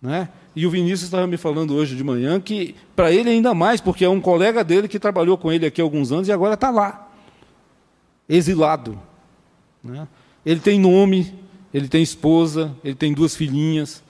Né? 0.00 0.28
E 0.56 0.66
o 0.66 0.70
Vinícius 0.70 1.02
estava 1.02 1.26
me 1.26 1.36
falando 1.36 1.74
hoje 1.74 1.94
de 1.94 2.02
manhã 2.02 2.40
que, 2.40 2.74
para 2.96 3.12
ele 3.12 3.30
ainda 3.30 3.54
mais, 3.54 3.80
porque 3.80 4.04
é 4.04 4.08
um 4.08 4.20
colega 4.20 4.64
dele 4.64 4.88
que 4.88 4.98
trabalhou 4.98 5.36
com 5.36 5.52
ele 5.52 5.66
aqui 5.66 5.80
há 5.80 5.84
alguns 5.84 6.10
anos 6.10 6.28
e 6.28 6.32
agora 6.32 6.54
está 6.54 6.70
lá, 6.70 7.10
exilado. 8.28 8.98
Né? 9.84 10.08
Ele 10.44 10.60
tem 10.60 10.80
nome, 10.80 11.34
ele 11.72 11.88
tem 11.88 12.02
esposa, 12.02 12.74
ele 12.82 12.94
tem 12.94 13.12
duas 13.12 13.36
filhinhas. 13.36 14.02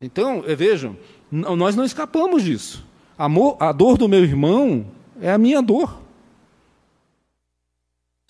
Então, 0.00 0.44
é, 0.46 0.54
vejam, 0.54 0.96
nós 1.30 1.76
não 1.76 1.84
escapamos 1.84 2.42
disso. 2.42 2.86
a 3.18 3.72
dor 3.72 3.98
do 3.98 4.08
meu 4.08 4.22
irmão 4.22 4.86
é 5.20 5.30
a 5.30 5.38
minha 5.38 5.60
dor. 5.60 6.00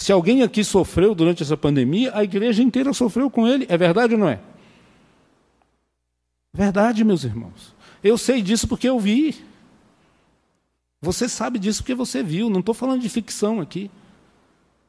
Se 0.00 0.10
alguém 0.12 0.42
aqui 0.42 0.64
sofreu 0.64 1.14
durante 1.14 1.42
essa 1.42 1.58
pandemia, 1.58 2.10
a 2.16 2.24
igreja 2.24 2.62
inteira 2.62 2.90
sofreu 2.94 3.30
com 3.30 3.46
ele. 3.46 3.66
É 3.68 3.76
verdade 3.76 4.14
ou 4.14 4.18
não 4.18 4.30
é? 4.30 4.40
Verdade, 6.54 7.04
meus 7.04 7.22
irmãos. 7.22 7.74
Eu 8.02 8.16
sei 8.16 8.40
disso 8.40 8.66
porque 8.66 8.88
eu 8.88 8.98
vi. 8.98 9.44
Você 11.02 11.28
sabe 11.28 11.58
disso 11.58 11.82
porque 11.82 11.94
você 11.94 12.22
viu. 12.22 12.48
Não 12.48 12.60
estou 12.60 12.74
falando 12.74 13.02
de 13.02 13.10
ficção 13.10 13.60
aqui. 13.60 13.90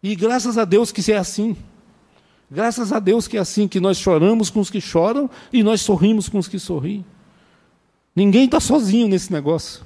E 0.02 0.15
graças 0.15 0.58
a 0.58 0.63
Deus 0.63 0.93
que 0.93 1.12
é 1.12 1.17
assim. 1.17 1.58
Graças 2.50 2.93
a 2.93 3.00
Deus 3.00 3.28
que 3.28 3.36
é 3.36 3.41
assim, 3.41 3.67
que 3.67 3.82
nós 3.82 3.97
choramos 3.97 4.50
com 4.50 4.62
os 4.62 4.69
que 4.69 4.80
choram 4.80 5.30
e 5.52 5.62
nós 5.62 5.82
sorrimos 5.82 6.30
com 6.30 6.38
os 6.38 6.47
que 6.47 6.58
sorriem. 6.58 7.06
Ninguém 8.15 8.45
está 8.45 8.62
sozinho 8.62 9.10
nesse 9.10 9.30
negócio. 9.30 9.84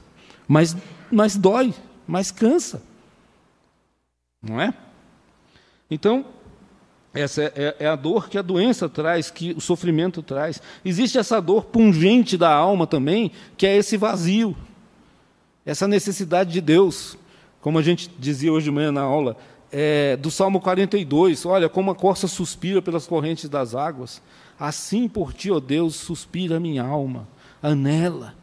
Mas, 0.48 0.78
mas 1.12 1.36
dói, 1.36 1.74
mas 2.08 2.30
cansa. 2.30 2.84
Não 4.40 4.62
é? 4.62 4.72
Então, 5.90 6.26
essa 7.14 7.44
é, 7.44 7.52
é, 7.56 7.76
é, 7.80 7.88
a 7.88 7.96
dor 7.96 8.30
que 8.30 8.38
a 8.38 8.42
doença 8.42 8.90
traz, 8.90 9.32
que 9.32 9.54
o 9.54 9.62
sofrimento 9.62 10.22
traz. 10.22 10.62
Existe 10.84 11.18
essa 11.18 11.42
dor 11.42 11.66
pungente 11.66 12.38
da 12.38 12.54
alma 12.54 12.86
também, 12.86 13.32
que 13.56 13.66
é 13.66 13.78
esse 13.78 13.96
vazio, 13.96 14.56
essa 15.66 15.88
necessidade 15.88 16.52
de 16.52 16.60
Deus. 16.60 17.18
Como 17.62 17.80
a 17.80 17.82
gente 17.82 18.12
dizia 18.20 18.52
hoje 18.52 18.66
de 18.66 18.72
manhã 18.72 18.92
na 18.92 19.02
aula, 19.02 19.38
é, 19.72 20.18
do 20.18 20.30
Salmo 20.30 20.60
42, 20.60 21.46
olha, 21.46 21.70
como 21.70 21.90
a 21.90 21.96
corça 21.96 22.28
suspira 22.28 22.82
pelas 22.82 23.08
correntes 23.08 23.50
das 23.50 23.74
águas, 23.74 24.22
assim 24.60 25.08
por 25.08 25.34
ti, 25.34 25.50
ó 25.52 25.60
Deus, 25.60 25.96
suspira 25.96 26.58
a 26.58 26.60
minha 26.60 26.84
alma, 26.84 27.28
anela. 27.62 28.36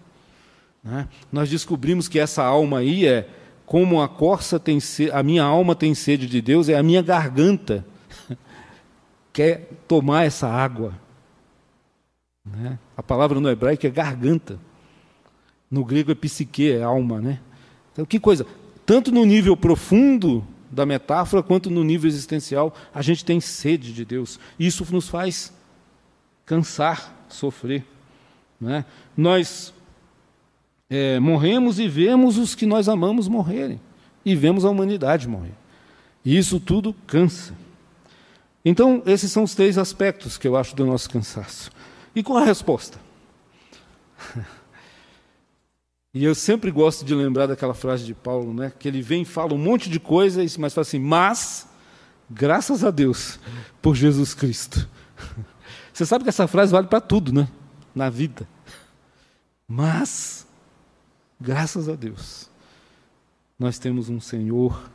Né? 0.82 1.08
Nós 1.30 1.48
descobrimos 1.48 2.08
que 2.08 2.18
essa 2.18 2.42
alma 2.42 2.78
aí 2.78 3.06
é 3.06 3.28
como 3.66 4.02
a 4.02 4.08
corça 4.08 4.58
tem 4.58 4.80
sede, 4.80 5.10
a 5.12 5.22
minha 5.22 5.42
alma 5.42 5.74
tem 5.74 5.94
sede 5.94 6.26
de 6.26 6.40
Deus, 6.40 6.68
é 6.68 6.76
a 6.76 6.82
minha 6.82 7.02
garganta 7.02 7.84
quer 9.32 9.70
tomar 9.86 10.24
essa 10.24 10.48
água. 10.48 10.94
Né? 12.44 12.78
A 12.96 13.02
palavra 13.02 13.40
no 13.40 13.48
hebraico 13.48 13.86
é 13.86 13.90
garganta. 13.90 14.58
No 15.70 15.84
grego 15.84 16.12
é 16.12 16.14
psique, 16.14 16.70
é 16.70 16.82
alma. 16.82 17.20
Né? 17.20 17.40
Então, 17.92 18.04
que 18.04 18.20
coisa. 18.20 18.46
Tanto 18.84 19.10
no 19.10 19.24
nível 19.24 19.56
profundo 19.56 20.46
da 20.70 20.84
metáfora, 20.84 21.42
quanto 21.42 21.70
no 21.70 21.84
nível 21.84 22.08
existencial, 22.08 22.74
a 22.94 23.02
gente 23.02 23.24
tem 23.24 23.40
sede 23.40 23.92
de 23.92 24.04
Deus. 24.04 24.40
Isso 24.58 24.86
nos 24.90 25.08
faz 25.08 25.52
cansar, 26.44 27.14
sofrer. 27.28 27.84
Né? 28.60 28.84
Nós 29.16 29.72
é, 30.94 31.18
morremos 31.18 31.78
e 31.78 31.88
vemos 31.88 32.36
os 32.36 32.54
que 32.54 32.66
nós 32.66 32.86
amamos 32.86 33.26
morrerem. 33.26 33.80
E 34.22 34.36
vemos 34.36 34.62
a 34.62 34.68
humanidade 34.68 35.26
morrer. 35.26 35.54
E 36.22 36.36
isso 36.36 36.60
tudo 36.60 36.94
cansa. 37.06 37.54
Então, 38.62 39.02
esses 39.06 39.32
são 39.32 39.42
os 39.42 39.54
três 39.54 39.78
aspectos 39.78 40.36
que 40.36 40.46
eu 40.46 40.54
acho 40.54 40.76
do 40.76 40.84
nosso 40.84 41.08
cansaço. 41.08 41.70
E 42.14 42.22
qual 42.22 42.38
a 42.38 42.44
resposta? 42.44 42.98
E 46.14 46.22
eu 46.22 46.34
sempre 46.34 46.70
gosto 46.70 47.06
de 47.06 47.14
lembrar 47.14 47.46
daquela 47.46 47.72
frase 47.72 48.04
de 48.04 48.12
Paulo, 48.12 48.52
né? 48.52 48.70
que 48.78 48.86
ele 48.86 49.00
vem 49.00 49.22
e 49.22 49.24
fala 49.24 49.54
um 49.54 49.58
monte 49.58 49.88
de 49.88 49.98
coisa, 49.98 50.42
mas 50.58 50.74
fala 50.74 50.82
assim, 50.82 50.98
mas, 50.98 51.66
graças 52.28 52.84
a 52.84 52.90
Deus, 52.90 53.40
por 53.80 53.94
Jesus 53.94 54.34
Cristo. 54.34 54.86
Você 55.90 56.04
sabe 56.04 56.22
que 56.22 56.28
essa 56.28 56.46
frase 56.46 56.70
vale 56.70 56.86
para 56.86 57.00
tudo, 57.00 57.32
né? 57.32 57.48
Na 57.94 58.10
vida. 58.10 58.46
Mas, 59.66 60.46
graças 61.42 61.88
a 61.88 61.96
Deus, 61.96 62.48
nós 63.58 63.78
temos 63.78 64.08
um 64.08 64.20
Senhor 64.20 64.90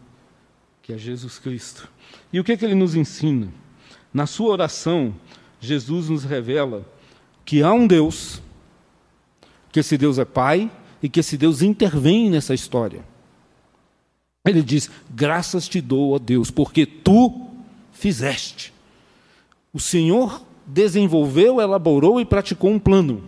que 0.82 0.94
é 0.94 0.98
Jesus 0.98 1.38
Cristo. 1.38 1.90
E 2.32 2.40
o 2.40 2.44
que, 2.44 2.54
é 2.54 2.58
que 2.58 2.64
ele 2.64 2.74
nos 2.74 2.96
ensina? 2.96 3.50
Na 4.14 4.26
sua 4.26 4.52
oração, 4.52 5.14
Jesus 5.60 6.08
nos 6.08 6.24
revela 6.24 6.86
que 7.44 7.62
há 7.62 7.74
um 7.74 7.86
Deus, 7.86 8.42
que 9.72 9.82
esse 9.82 9.98
Deus 9.98 10.18
é 10.18 10.26
Pai 10.26 10.72
e 11.04 11.10
que 11.10 11.20
esse 11.20 11.38
Deus 11.38 11.62
intervém 11.62 12.30
nessa 12.30 12.54
história. 12.54 13.04
Ele 14.46 14.64
diz: 14.64 14.90
Graças 15.10 15.68
te 15.68 15.82
dou, 15.82 16.14
ó 16.14 16.20
Deus, 16.20 16.50
porque 16.50 16.86
tu 16.86 17.48
fizeste. 17.92 18.74
O 19.74 19.80
Senhor 19.80 20.42
desenvolveu, 20.66 21.60
elaborou 21.60 22.22
e 22.22 22.26
praticou 22.26 22.72
um 22.72 22.80
plano. 22.80 23.24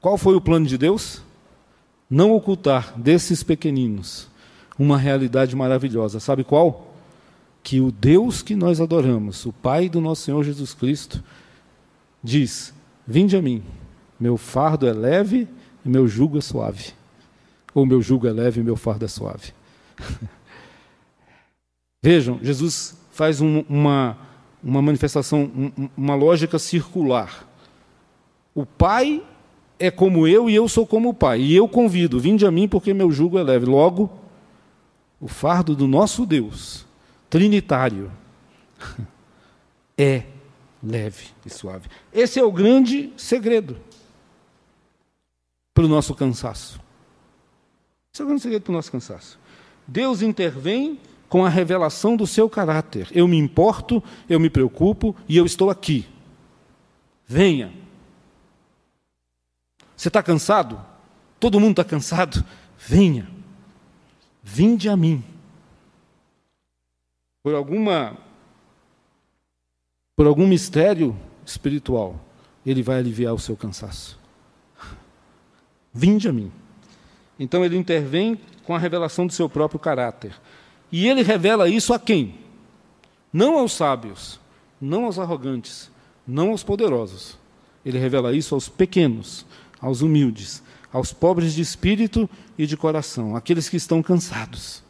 Qual 0.00 0.18
foi 0.18 0.34
o 0.34 0.40
plano 0.40 0.66
de 0.66 0.76
Deus? 0.76 1.22
Não 2.14 2.30
ocultar 2.30 2.96
desses 2.96 3.42
pequeninos 3.42 4.28
uma 4.78 4.96
realidade 4.96 5.56
maravilhosa. 5.56 6.20
Sabe 6.20 6.44
qual? 6.44 6.94
Que 7.60 7.80
o 7.80 7.90
Deus 7.90 8.40
que 8.40 8.54
nós 8.54 8.80
adoramos, 8.80 9.44
o 9.44 9.52
Pai 9.52 9.88
do 9.88 10.00
nosso 10.00 10.22
Senhor 10.22 10.44
Jesus 10.44 10.72
Cristo, 10.72 11.24
diz: 12.22 12.72
Vinde 13.04 13.36
a 13.36 13.42
mim, 13.42 13.64
meu 14.20 14.36
fardo 14.36 14.86
é 14.86 14.92
leve 14.92 15.48
e 15.84 15.88
meu 15.88 16.06
jugo 16.06 16.38
é 16.38 16.40
suave. 16.40 16.92
Ou 17.74 17.84
meu 17.84 18.00
jugo 18.00 18.28
é 18.28 18.32
leve 18.32 18.60
e 18.60 18.64
meu 18.64 18.76
fardo 18.76 19.04
é 19.04 19.08
suave. 19.08 19.52
Vejam, 22.00 22.38
Jesus 22.40 22.96
faz 23.10 23.40
um, 23.40 23.64
uma, 23.68 24.16
uma 24.62 24.80
manifestação, 24.80 25.42
um, 25.42 25.88
uma 25.96 26.14
lógica 26.14 26.60
circular. 26.60 27.44
O 28.54 28.64
Pai 28.64 29.20
é 29.78 29.90
como 29.90 30.26
eu 30.26 30.48
e 30.48 30.54
eu 30.54 30.68
sou 30.68 30.86
como 30.86 31.10
o 31.10 31.14
Pai. 31.14 31.40
E 31.40 31.54
eu 31.54 31.68
convido, 31.68 32.20
vinde 32.20 32.46
a 32.46 32.50
mim 32.50 32.68
porque 32.68 32.94
meu 32.94 33.10
jugo 33.10 33.38
é 33.38 33.42
leve. 33.42 33.66
Logo, 33.66 34.10
o 35.20 35.28
fardo 35.28 35.74
do 35.74 35.86
nosso 35.86 36.24
Deus, 36.26 36.86
trinitário, 37.28 38.10
é 39.96 40.24
leve 40.82 41.28
e 41.44 41.50
suave. 41.50 41.88
Esse 42.12 42.38
é 42.38 42.44
o 42.44 42.52
grande 42.52 43.12
segredo 43.16 43.76
para 45.72 45.84
o 45.84 45.88
nosso 45.88 46.14
cansaço. 46.14 46.80
Esse 48.12 48.22
é 48.22 48.24
o 48.24 48.28
grande 48.28 48.42
segredo 48.42 48.62
para 48.62 48.72
o 48.72 48.74
nosso 48.74 48.92
cansaço. 48.92 49.38
Deus 49.86 50.22
intervém 50.22 50.98
com 51.28 51.44
a 51.44 51.48
revelação 51.48 52.16
do 52.16 52.26
seu 52.26 52.48
caráter. 52.48 53.08
Eu 53.10 53.26
me 53.26 53.36
importo, 53.36 54.02
eu 54.28 54.38
me 54.38 54.48
preocupo 54.48 55.16
e 55.28 55.36
eu 55.36 55.44
estou 55.44 55.68
aqui. 55.68 56.06
Venha. 57.26 57.83
Você 59.96 60.08
está 60.08 60.22
cansado? 60.22 60.80
Todo 61.38 61.60
mundo 61.60 61.72
está 61.72 61.84
cansado? 61.84 62.44
Venha. 62.78 63.28
Vinde 64.42 64.88
a 64.88 64.96
mim. 64.96 65.22
Por 67.42 67.54
alguma 67.54 68.16
por 70.16 70.26
algum 70.26 70.46
mistério 70.46 71.16
espiritual, 71.44 72.20
ele 72.64 72.82
vai 72.82 72.98
aliviar 72.98 73.34
o 73.34 73.38
seu 73.38 73.56
cansaço. 73.56 74.18
Vinde 75.92 76.28
a 76.28 76.32
mim. 76.32 76.52
Então 77.38 77.64
ele 77.64 77.76
intervém 77.76 78.38
com 78.64 78.74
a 78.74 78.78
revelação 78.78 79.26
do 79.26 79.32
seu 79.32 79.48
próprio 79.48 79.78
caráter. 79.78 80.34
E 80.90 81.08
ele 81.08 81.22
revela 81.22 81.68
isso 81.68 81.92
a 81.92 81.98
quem? 81.98 82.38
Não 83.32 83.58
aos 83.58 83.72
sábios, 83.72 84.38
não 84.80 85.04
aos 85.06 85.18
arrogantes, 85.18 85.90
não 86.26 86.50
aos 86.50 86.62
poderosos. 86.62 87.36
Ele 87.84 87.98
revela 87.98 88.32
isso 88.32 88.54
aos 88.54 88.68
pequenos, 88.68 89.44
aos 89.84 90.00
humildes, 90.00 90.62
aos 90.90 91.12
pobres 91.12 91.52
de 91.52 91.60
espírito 91.60 92.28
e 92.56 92.66
de 92.66 92.74
coração, 92.74 93.36
aqueles 93.36 93.68
que 93.68 93.76
estão 93.76 94.02
cansados. 94.02 94.82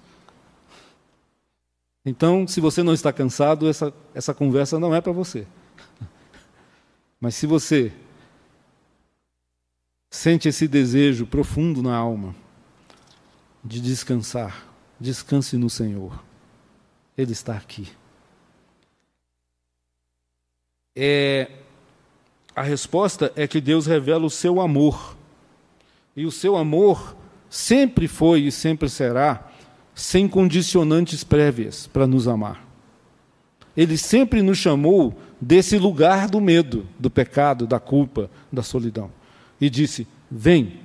Então, 2.05 2.47
se 2.47 2.61
você 2.61 2.81
não 2.81 2.95
está 2.95 3.13
cansado, 3.13 3.69
essa, 3.69 3.93
essa 4.15 4.33
conversa 4.33 4.79
não 4.79 4.95
é 4.95 5.01
para 5.01 5.11
você. 5.11 5.49
Mas 7.21 7.35
se 7.35 7.45
você 7.45 7.93
sente 10.09 10.49
esse 10.49 10.69
desejo 10.69 11.27
profundo 11.27 11.83
na 11.83 11.97
alma 11.97 12.33
de 13.65 13.81
descansar, 13.81 14.69
descanse 15.01 15.57
no 15.57 15.69
Senhor. 15.69 16.23
Ele 17.19 17.33
está 17.33 17.57
aqui. 17.57 17.89
É, 20.95 21.64
a 22.55 22.63
resposta 22.63 23.33
é 23.35 23.47
que 23.47 23.61
Deus 23.61 23.87
revela 23.87 24.25
o 24.25 24.31
seu 24.31 24.61
amor. 24.61 25.17
E 26.17 26.25
o 26.25 26.31
seu 26.31 26.57
amor 26.57 27.17
sempre 27.51 28.07
foi 28.07 28.43
e 28.43 28.53
sempre 28.53 28.89
será 28.89 29.51
sem 29.95 30.29
condicionantes 30.29 31.25
prévias 31.25 31.87
para 31.87 32.07
nos 32.07 32.29
amar. 32.29 32.65
Ele 33.77 33.99
sempre 33.99 34.41
nos 34.41 34.59
chamou 34.59 35.19
desse 35.41 35.79
lugar 35.79 36.29
do 36.29 36.41
medo, 36.41 36.87
do 36.99 37.11
pecado, 37.11 37.67
da 37.67 37.81
culpa, 37.81 38.31
da 38.53 38.63
solidão. 38.63 39.11
E 39.61 39.69
disse: 39.69 40.07
Vem. 40.31 40.81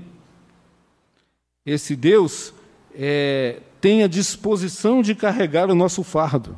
Esse 1.65 1.95
Deus 1.95 2.51
é, 2.95 3.59
tem 3.79 4.01
a 4.01 4.07
disposição 4.07 5.03
de 5.03 5.13
carregar 5.13 5.69
o 5.69 5.75
nosso 5.75 6.03
fardo, 6.03 6.57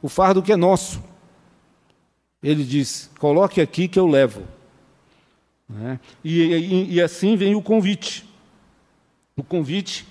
o 0.00 0.08
fardo 0.08 0.42
que 0.42 0.52
é 0.52 0.56
nosso. 0.56 1.02
Ele 2.46 2.62
diz: 2.62 3.10
Coloque 3.18 3.60
aqui 3.60 3.88
que 3.88 3.98
eu 3.98 4.06
levo. 4.06 4.44
Né? 5.68 5.98
E, 6.22 6.42
e, 6.42 6.94
e 6.94 7.02
assim 7.02 7.34
vem 7.34 7.56
o 7.56 7.60
convite. 7.60 8.24
O 9.36 9.42
convite 9.42 10.06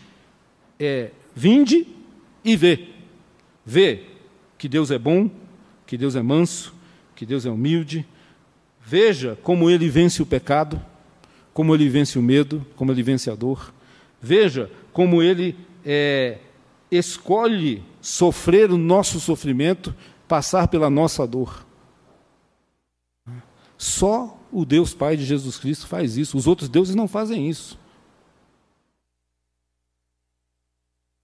é 0.78 1.12
Vinde 1.34 1.88
e 2.44 2.58
vê. 2.58 2.90
Vê 3.66 4.04
que 4.58 4.68
Deus 4.68 4.92
é 4.92 5.00
bom, 5.00 5.30
que 5.88 5.98
Deus 5.98 6.14
é 6.14 6.22
manso, 6.22 6.74
que 7.16 7.26
Deus 7.26 7.46
é 7.46 7.50
humilde. 7.50 8.06
Veja 8.86 9.38
como 9.42 9.70
ele 9.70 9.90
vence 9.90 10.22
o 10.22 10.26
pecado, 10.26 10.82
como 11.54 11.74
ele 11.74 11.88
vence 11.88 12.20
o 12.20 12.22
medo, 12.22 12.66
como 12.76 12.92
ele 12.92 13.02
vence 13.02 13.32
a 13.32 13.36
dor. 13.36 13.74
Veja 14.22 14.70
como 14.92 15.24
ele 15.24 15.56
é, 15.86 16.40
escolhe 16.92 17.82
sofrer 18.02 18.72
o 18.72 18.78
nosso 18.78 19.22
sofrimento, 19.22 19.96
passar 20.28 20.68
pela 20.68 20.90
nossa 20.90 21.26
dor. 21.26 21.65
Só 23.78 24.40
o 24.52 24.66
Deus 24.66 24.94
Pai 24.94 25.18
de 25.18 25.26
Jesus 25.26 25.58
Cristo 25.58 25.88
faz 25.88 26.18
isso, 26.18 26.38
os 26.38 26.48
outros 26.48 26.70
deuses 26.70 26.96
não 26.96 27.08
fazem 27.08 27.50
isso. 27.50 27.78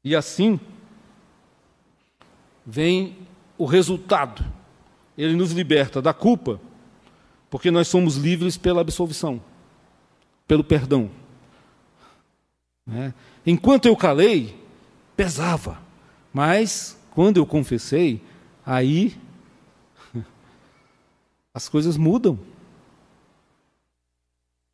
E 0.03 0.15
assim 0.15 0.59
vem 2.65 3.17
o 3.57 3.65
resultado. 3.65 4.43
Ele 5.17 5.35
nos 5.35 5.51
liberta 5.51 6.01
da 6.01 6.13
culpa, 6.13 6.59
porque 7.49 7.69
nós 7.69 7.87
somos 7.87 8.15
livres 8.15 8.57
pela 8.57 8.81
absolvição, 8.81 9.41
pelo 10.47 10.63
perdão. 10.63 11.09
Né? 12.85 13.13
Enquanto 13.45 13.85
eu 13.85 13.95
calei, 13.95 14.59
pesava, 15.15 15.79
mas 16.33 16.99
quando 17.11 17.37
eu 17.37 17.45
confessei, 17.45 18.21
aí 18.65 19.15
as 21.53 21.67
coisas 21.67 21.97
mudam. 21.97 22.39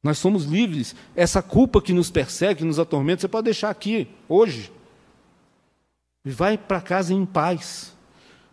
Nós 0.03 0.17
somos 0.17 0.45
livres. 0.45 0.95
Essa 1.15 1.41
culpa 1.41 1.81
que 1.81 1.93
nos 1.93 2.09
persegue, 2.09 2.59
que 2.59 2.65
nos 2.65 2.79
atormenta, 2.79 3.21
você 3.21 3.27
pode 3.27 3.45
deixar 3.45 3.69
aqui, 3.69 4.07
hoje. 4.29 4.71
E 6.23 6.29
vai 6.29 6.57
para 6.57 6.81
casa 6.81 7.13
em 7.13 7.25
paz. 7.25 7.95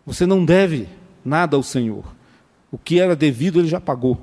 Você 0.06 0.26
não 0.26 0.44
deve 0.44 0.88
nada 1.24 1.56
ao 1.56 1.62
Senhor. 1.62 2.04
O 2.70 2.78
que 2.78 2.98
era 2.98 3.14
devido, 3.14 3.60
ele 3.60 3.68
já 3.68 3.80
pagou. 3.80 4.20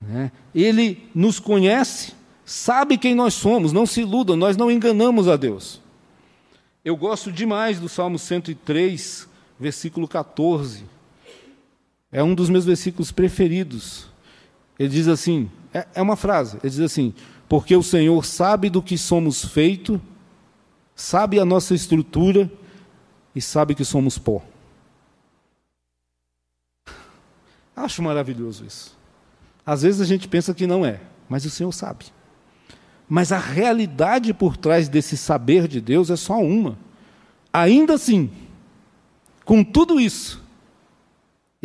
Né? 0.00 0.30
Ele 0.54 1.08
nos 1.14 1.38
conhece, 1.38 2.14
sabe 2.44 2.98
quem 2.98 3.14
nós 3.14 3.34
somos, 3.34 3.72
não 3.72 3.86
se 3.86 4.02
iludam, 4.02 4.36
nós 4.36 4.56
não 4.56 4.70
enganamos 4.70 5.28
a 5.28 5.36
Deus. 5.36 5.80
Eu 6.84 6.96
gosto 6.96 7.32
demais 7.32 7.80
do 7.80 7.88
Salmo 7.88 8.18
103, 8.18 9.28
versículo 9.58 10.06
14. 10.06 10.84
É 12.16 12.22
um 12.22 12.34
dos 12.34 12.48
meus 12.48 12.64
versículos 12.64 13.12
preferidos. 13.12 14.06
Ele 14.78 14.88
diz 14.88 15.06
assim: 15.06 15.50
é, 15.70 15.86
é 15.96 16.00
uma 16.00 16.16
frase, 16.16 16.56
ele 16.62 16.70
diz 16.70 16.80
assim: 16.80 17.12
Porque 17.46 17.76
o 17.76 17.82
Senhor 17.82 18.24
sabe 18.24 18.70
do 18.70 18.82
que 18.82 18.96
somos 18.96 19.44
feito, 19.44 20.00
sabe 20.94 21.38
a 21.38 21.44
nossa 21.44 21.74
estrutura 21.74 22.50
e 23.34 23.42
sabe 23.42 23.74
que 23.74 23.84
somos 23.84 24.16
pó. 24.16 24.42
Acho 27.76 28.02
maravilhoso 28.02 28.64
isso. 28.64 28.96
Às 29.66 29.82
vezes 29.82 30.00
a 30.00 30.06
gente 30.06 30.26
pensa 30.26 30.54
que 30.54 30.66
não 30.66 30.86
é, 30.86 31.02
mas 31.28 31.44
o 31.44 31.50
Senhor 31.50 31.72
sabe. 31.72 32.06
Mas 33.06 33.30
a 33.30 33.38
realidade 33.38 34.32
por 34.32 34.56
trás 34.56 34.88
desse 34.88 35.18
saber 35.18 35.68
de 35.68 35.82
Deus 35.82 36.08
é 36.08 36.16
só 36.16 36.40
uma. 36.40 36.78
Ainda 37.52 37.92
assim, 37.92 38.30
com 39.44 39.62
tudo 39.62 40.00
isso, 40.00 40.45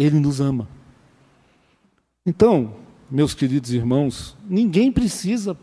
Ele 0.01 0.19
nos 0.19 0.41
ama. 0.41 0.67
Então, 2.25 2.75
meus 3.09 3.33
queridos 3.33 3.71
irmãos, 3.71 4.35
ninguém 4.49 4.91
precisa 4.91 5.57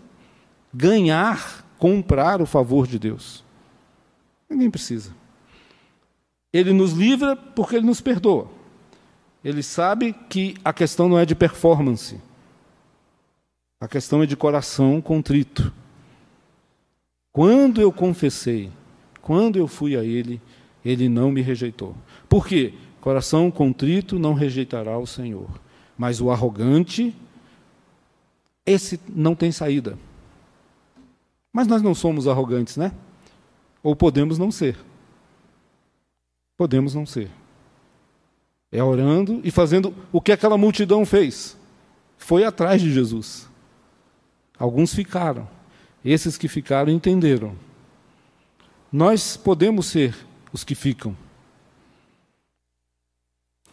ganhar, 0.72 1.66
comprar 1.78 2.40
o 2.40 2.46
favor 2.46 2.86
de 2.86 2.98
Deus. 2.98 3.44
Ninguém 4.48 4.70
precisa. 4.70 5.12
Ele 6.52 6.72
nos 6.72 6.92
livra 6.92 7.34
porque 7.36 7.76
ele 7.76 7.86
nos 7.86 8.00
perdoa. 8.00 8.48
Ele 9.44 9.62
sabe 9.62 10.12
que 10.28 10.56
a 10.64 10.72
questão 10.72 11.08
não 11.08 11.18
é 11.18 11.24
de 11.24 11.34
performance. 11.34 12.20
A 13.80 13.88
questão 13.88 14.22
é 14.22 14.26
de 14.26 14.36
coração 14.36 15.00
contrito. 15.00 15.72
Quando 17.32 17.80
eu 17.80 17.92
confessei, 17.92 18.70
quando 19.22 19.56
eu 19.56 19.68
fui 19.68 19.96
a 19.96 20.02
Ele, 20.02 20.40
Ele 20.84 21.08
não 21.08 21.30
me 21.30 21.40
rejeitou. 21.40 21.94
Por 22.28 22.46
quê? 22.46 22.74
Coração 23.00 23.50
contrito 23.50 24.18
não 24.18 24.34
rejeitará 24.34 24.98
o 24.98 25.06
Senhor. 25.06 25.48
Mas 25.96 26.20
o 26.20 26.30
arrogante, 26.30 27.14
esse 28.64 29.00
não 29.08 29.34
tem 29.34 29.50
saída. 29.50 29.98
Mas 31.52 31.66
nós 31.66 31.82
não 31.82 31.94
somos 31.94 32.28
arrogantes, 32.28 32.76
né? 32.76 32.92
Ou 33.82 33.96
podemos 33.96 34.38
não 34.38 34.50
ser. 34.50 34.76
Podemos 36.56 36.94
não 36.94 37.06
ser. 37.06 37.30
É 38.70 38.82
orando 38.82 39.40
e 39.42 39.50
fazendo 39.50 39.94
o 40.12 40.20
que 40.20 40.32
aquela 40.32 40.58
multidão 40.58 41.06
fez. 41.06 41.56
Foi 42.18 42.44
atrás 42.44 42.82
de 42.82 42.92
Jesus. 42.92 43.48
Alguns 44.58 44.92
ficaram. 44.92 45.48
Esses 46.04 46.36
que 46.36 46.48
ficaram 46.48 46.92
entenderam. 46.92 47.56
Nós 48.92 49.36
podemos 49.36 49.86
ser 49.86 50.16
os 50.52 50.64
que 50.64 50.74
ficam. 50.74 51.16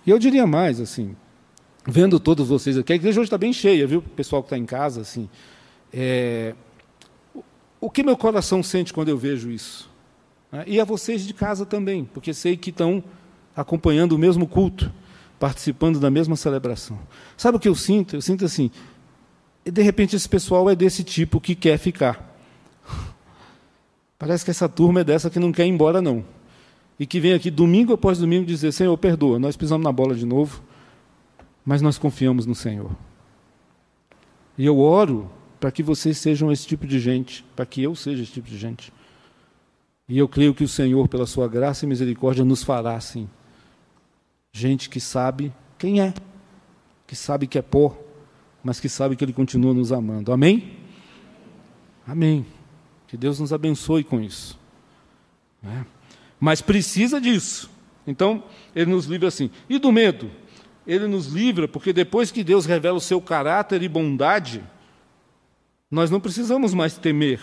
E 0.06 0.10
eu 0.12 0.20
diria 0.20 0.46
mais, 0.46 0.80
assim, 0.80 1.16
vendo 1.88 2.20
todos 2.20 2.48
vocês 2.48 2.78
aqui, 2.78 2.94
a 2.94 2.96
igreja 2.96 3.20
hoje 3.20 3.28
está 3.28 3.38
bem 3.38 3.52
cheia, 3.52 3.88
viu? 3.88 4.00
O 4.00 4.02
pessoal 4.02 4.44
que 4.44 4.48
está 4.48 4.58
em 4.58 4.66
casa, 4.66 5.02
assim. 5.02 5.28
É... 5.92 6.54
O 7.82 7.90
que 7.90 8.04
meu 8.04 8.16
coração 8.16 8.62
sente 8.62 8.94
quando 8.94 9.10
eu 9.10 9.18
vejo 9.18 9.50
isso? 9.50 9.90
Né? 10.52 10.64
E 10.68 10.80
a 10.80 10.86
vocês 10.86 11.26
de 11.26 11.34
casa 11.34 11.66
também, 11.66 12.06
porque 12.06 12.34
sei 12.34 12.56
que 12.56 12.70
estão 12.70 13.04
acompanhando 13.56 14.14
o 14.14 14.18
mesmo 14.18 14.48
culto, 14.48 14.92
participando 15.40 16.00
da 16.00 16.10
mesma 16.10 16.36
celebração. 16.36 17.00
Sabe 17.36 17.58
o 17.58 17.60
que 17.60 17.68
eu 17.68 17.76
sinto? 17.76 18.16
Eu 18.16 18.22
sinto 18.22 18.46
assim, 18.46 18.72
de 19.64 19.82
repente 19.82 20.16
esse 20.16 20.28
pessoal 20.28 20.70
é 20.70 20.76
desse 20.76 21.04
tipo 21.04 21.42
que 21.42 21.56
quer 21.56 21.78
ficar. 21.78 22.36
Parece 24.18 24.46
que 24.46 24.52
essa 24.52 24.70
turma 24.70 25.02
é 25.02 25.04
dessa 25.04 25.30
que 25.30 25.40
não 25.40 25.52
quer 25.52 25.66
ir 25.66 25.70
embora, 25.70 26.02
não. 26.02 26.24
E 27.00 27.06
que 27.06 27.20
vem 27.20 27.34
aqui 27.34 27.52
domingo 27.52 27.94
após 27.94 28.20
domingo 28.20 28.46
dizer: 28.46 28.72
Senhor, 28.72 28.98
perdoa, 28.98 29.38
nós 29.38 29.58
pisamos 29.58 29.84
na 29.84 29.92
bola 29.92 30.16
de 30.16 30.26
novo, 30.26 30.64
mas 31.66 31.82
nós 31.82 31.98
confiamos 31.98 32.46
no 32.46 32.56
Senhor. 32.56 32.92
E 34.58 34.66
eu 34.66 34.80
oro 34.80 35.30
para 35.60 35.72
que 35.72 35.84
vocês 35.84 36.18
sejam 36.18 36.52
esse 36.52 36.66
tipo 36.66 36.88
de 36.88 37.00
gente, 37.00 37.44
para 37.56 37.66
que 37.66 37.82
eu 37.82 37.96
seja 37.96 38.24
esse 38.24 38.32
tipo 38.32 38.48
de 38.48 38.58
gente. 38.58 38.94
E 40.08 40.18
eu 40.18 40.28
creio 40.28 40.54
que 40.54 40.64
o 40.64 40.68
Senhor, 40.68 41.08
pela 41.08 41.26
sua 41.26 41.48
graça 41.48 41.84
e 41.84 41.88
misericórdia, 41.88 42.46
nos 42.46 42.64
fará 42.64 42.96
assim. 42.96 43.28
Gente 44.54 44.90
que 44.90 45.00
sabe 45.00 45.52
quem 45.78 46.00
é, 46.00 46.14
que 47.08 47.16
sabe 47.16 47.48
que 47.48 47.58
é 47.58 47.62
pó, 47.62 47.98
mas 48.64 48.80
que 48.80 48.88
sabe 48.88 49.16
que 49.16 49.26
Ele 49.26 49.34
continua 49.34 49.74
nos 49.74 49.92
amando. 49.92 50.32
Amém? 50.32 50.78
Amém. 52.08 52.46
Que 53.08 53.18
Deus 53.18 53.40
nos 53.40 53.52
abençoe 53.52 54.04
com 54.04 54.22
isso. 54.22 54.60
É. 55.64 55.84
Mas 56.40 56.62
precisa 56.62 57.20
disso. 57.20 57.70
Então, 58.06 58.44
Ele 58.76 58.92
nos 58.92 59.06
livra 59.06 59.28
assim. 59.28 59.50
E 59.70 59.78
do 59.78 59.92
medo? 59.92 60.30
Ele 60.86 61.08
nos 61.08 61.28
livra 61.28 61.68
porque 61.68 61.92
depois 61.92 62.32
que 62.32 62.44
Deus 62.44 62.66
revela 62.66 62.98
o 62.98 63.02
seu 63.02 63.20
caráter 63.20 63.82
e 63.82 63.90
bondade, 63.90 64.64
nós 65.90 66.12
não 66.12 66.20
precisamos 66.20 66.74
mais 66.74 66.98
temer. 66.98 67.42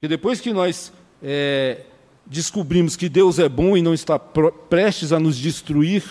E 0.00 0.06
depois 0.06 0.40
que 0.40 0.52
nós 0.52 0.92
é, 1.22 1.84
descobrimos 2.24 2.96
que 2.96 3.08
Deus 3.08 3.38
é 3.38 3.48
bom 3.48 3.76
e 3.76 3.82
não 3.82 3.94
está 3.94 4.18
prestes 4.18 5.12
a 5.12 5.18
nos 5.18 5.36
destruir, 5.36 6.04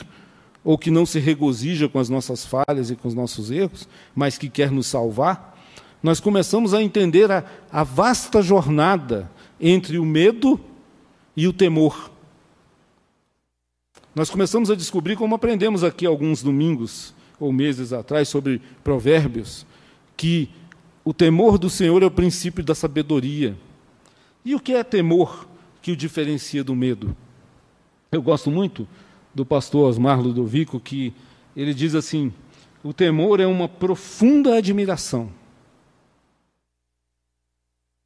ou 0.63 0.79
que 0.79 0.89
não 0.89 1.05
se 1.05 1.19
regozija 1.19 1.87
com 1.87 1.99
as 1.99 2.09
nossas 2.09 2.43
falhas 2.43 2.89
e 2.89 2.95
com 2.95 3.07
os 3.07 3.13
nossos 3.13 3.51
erros, 3.51 3.87
mas 4.15 4.35
que 4.35 4.49
quer 4.49 4.71
nos 4.71 4.87
salvar, 4.87 5.55
nós 6.01 6.19
começamos 6.19 6.73
a 6.73 6.81
entender 6.81 7.31
a, 7.31 7.43
a 7.71 7.83
vasta 7.83 8.41
jornada 8.41 9.29
entre 9.61 9.99
o 9.99 10.05
medo 10.05 10.59
e 11.35 11.47
o 11.47 11.53
temor. 11.53 12.11
Nós 14.13 14.29
começamos 14.29 14.71
a 14.71 14.75
descobrir, 14.75 15.15
como 15.15 15.35
aprendemos 15.35 15.83
aqui 15.83 16.05
alguns 16.05 16.41
domingos 16.41 17.13
ou 17.39 17.51
meses 17.51 17.91
atrás 17.91 18.29
sobre 18.29 18.61
Provérbios, 18.83 19.65
que 20.15 20.49
o 21.03 21.13
temor 21.13 21.57
do 21.57 21.69
Senhor 21.69 22.01
é 22.01 22.05
o 22.05 22.11
princípio 22.11 22.63
da 22.63 22.73
sabedoria. 22.73 23.57
E 24.43 24.55
o 24.55 24.59
que 24.59 24.73
é 24.73 24.83
temor 24.83 25.47
que 25.81 25.91
o 25.91 25.95
diferencia 25.95 26.63
do 26.63 26.75
medo? 26.75 27.15
Eu 28.11 28.21
gosto 28.21 28.49
muito 28.49 28.87
do 29.33 29.45
pastor 29.45 29.89
Osmar 29.89 30.21
Ludovico, 30.21 30.79
que 30.79 31.13
ele 31.55 31.73
diz 31.73 31.93
assim: 31.93 32.33
o 32.83 32.93
temor 32.93 33.39
é 33.39 33.45
uma 33.45 33.67
profunda 33.67 34.55
admiração, 34.55 35.29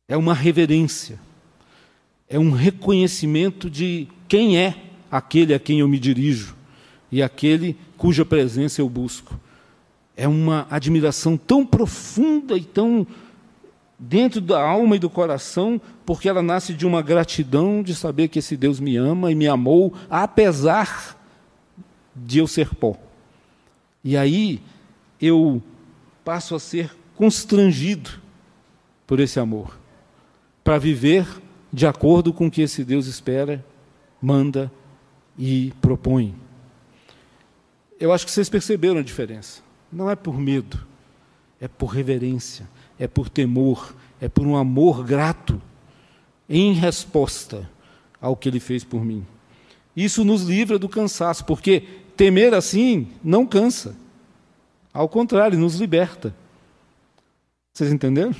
é 0.07 0.17
uma 0.17 0.33
reverência, 0.33 1.19
é 2.29 2.37
um 2.37 2.51
reconhecimento 2.51 3.69
de 3.69 4.07
quem 4.27 4.57
é 4.59 4.75
aquele 5.09 5.53
a 5.53 5.59
quem 5.59 5.79
eu 5.79 5.87
me 5.87 5.97
dirijo 5.97 6.55
e 7.11 7.23
aquele 7.23 7.75
cuja 7.97 8.23
presença 8.23 8.81
eu 8.81 8.87
busco. 8.87 9.39
É 10.15 10.27
uma 10.27 10.67
admiração 10.69 11.35
tão 11.35 11.65
profunda 11.65 12.55
e 12.55 12.63
tão 12.63 13.07
dentro 13.97 14.39
da 14.39 14.61
alma 14.61 14.95
e 14.95 14.99
do 14.99 15.09
coração, 15.09 15.81
porque 16.05 16.29
ela 16.29 16.41
nasce 16.41 16.73
de 16.73 16.85
uma 16.85 17.01
gratidão 17.01 17.81
de 17.81 17.95
saber 17.95 18.27
que 18.27 18.39
esse 18.39 18.55
Deus 18.55 18.79
me 18.79 18.95
ama 18.95 19.31
e 19.31 19.35
me 19.35 19.47
amou, 19.47 19.93
apesar 20.09 21.17
de 22.15 22.39
eu 22.39 22.47
ser 22.47 22.75
pó. 22.75 22.95
E 24.03 24.15
aí 24.15 24.61
eu 25.19 25.61
passo 26.23 26.55
a 26.55 26.59
ser 26.59 26.95
constrangido 27.15 28.11
por 29.05 29.19
esse 29.19 29.39
amor, 29.39 29.77
para 30.63 30.77
viver 30.77 31.25
de 31.71 31.85
acordo 31.85 32.33
com 32.33 32.47
o 32.47 32.51
que 32.51 32.61
esse 32.61 32.83
Deus 32.83 33.07
espera, 33.07 33.63
manda 34.21 34.71
e 35.37 35.73
propõe. 35.81 36.35
Eu 37.99 38.11
acho 38.11 38.25
que 38.25 38.31
vocês 38.31 38.49
perceberam 38.49 38.99
a 38.99 39.03
diferença. 39.03 39.61
Não 39.91 40.09
é 40.09 40.15
por 40.15 40.39
medo, 40.39 40.85
é 41.59 41.67
por 41.67 41.87
reverência 41.87 42.67
é 42.99 43.07
por 43.07 43.29
temor, 43.29 43.95
é 44.19 44.27
por 44.27 44.45
um 44.45 44.57
amor 44.57 45.03
grato 45.05 45.59
em 46.49 46.73
resposta 46.73 47.67
ao 48.19 48.35
que 48.35 48.49
ele 48.49 48.59
fez 48.59 48.83
por 48.83 49.03
mim. 49.05 49.25
Isso 49.95 50.25
nos 50.25 50.43
livra 50.43 50.77
do 50.77 50.89
cansaço, 50.89 51.45
porque 51.45 51.81
temer 52.17 52.53
assim 52.53 53.07
não 53.23 53.45
cansa. 53.45 53.95
Ao 54.93 55.07
contrário, 55.07 55.57
nos 55.57 55.75
liberta. 55.75 56.35
Vocês 57.73 57.91
entenderam? 57.91 58.35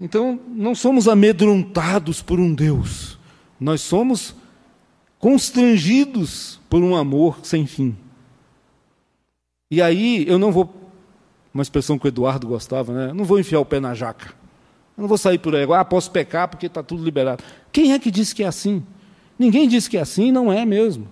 Então, 0.00 0.40
não 0.48 0.74
somos 0.74 1.06
amedrontados 1.06 2.22
por 2.22 2.40
um 2.40 2.54
Deus, 2.54 3.18
nós 3.58 3.82
somos 3.82 4.34
constrangidos 5.18 6.58
por 6.70 6.82
um 6.82 6.96
amor 6.96 7.40
sem 7.42 7.66
fim. 7.66 7.94
E 9.70 9.82
aí, 9.82 10.24
eu 10.26 10.38
não 10.38 10.50
vou 10.50 10.80
uma 11.52 11.62
expressão 11.62 11.98
que 11.98 12.06
o 12.06 12.08
Eduardo 12.08 12.46
gostava, 12.46 12.92
né? 12.92 13.12
Não 13.12 13.24
vou 13.24 13.38
enfiar 13.38 13.60
o 13.60 13.64
pé 13.64 13.80
na 13.80 13.92
jaca. 13.92 14.28
Eu 14.96 15.02
não 15.02 15.08
vou 15.08 15.18
sair 15.18 15.38
por 15.38 15.54
aí, 15.54 15.66
ah, 15.72 15.84
posso 15.84 16.10
pecar 16.10 16.48
porque 16.48 16.66
está 16.66 16.82
tudo 16.82 17.04
liberado. 17.04 17.42
Quem 17.72 17.92
é 17.92 17.98
que 17.98 18.10
disse 18.10 18.34
que 18.34 18.42
é 18.42 18.46
assim? 18.46 18.82
Ninguém 19.38 19.68
disse 19.68 19.90
que 19.90 19.96
é 19.96 20.00
assim, 20.00 20.30
não 20.30 20.52
é 20.52 20.64
mesmo. 20.64 21.08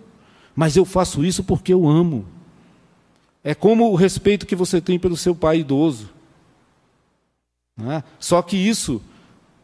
Mas 0.54 0.76
eu 0.76 0.84
faço 0.84 1.24
isso 1.24 1.42
porque 1.42 1.72
eu 1.72 1.88
amo. 1.88 2.24
É 3.42 3.54
como 3.54 3.90
o 3.90 3.94
respeito 3.94 4.46
que 4.46 4.56
você 4.56 4.80
tem 4.80 4.98
pelo 4.98 5.16
seu 5.16 5.34
pai 5.34 5.60
idoso. 5.60 6.10
É? 7.86 8.02
Só 8.18 8.42
que 8.42 8.56
isso 8.56 9.00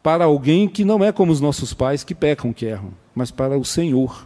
para 0.01 0.25
alguém 0.25 0.67
que 0.69 0.85
não 0.85 1.03
é 1.03 1.11
como 1.11 1.31
os 1.31 1.41
nossos 1.41 1.73
pais 1.73 2.03
que 2.03 2.13
pecam, 2.13 2.53
que 2.53 2.65
erram, 2.65 2.93
mas 3.13 3.31
para 3.31 3.57
o 3.57 3.65
Senhor, 3.65 4.25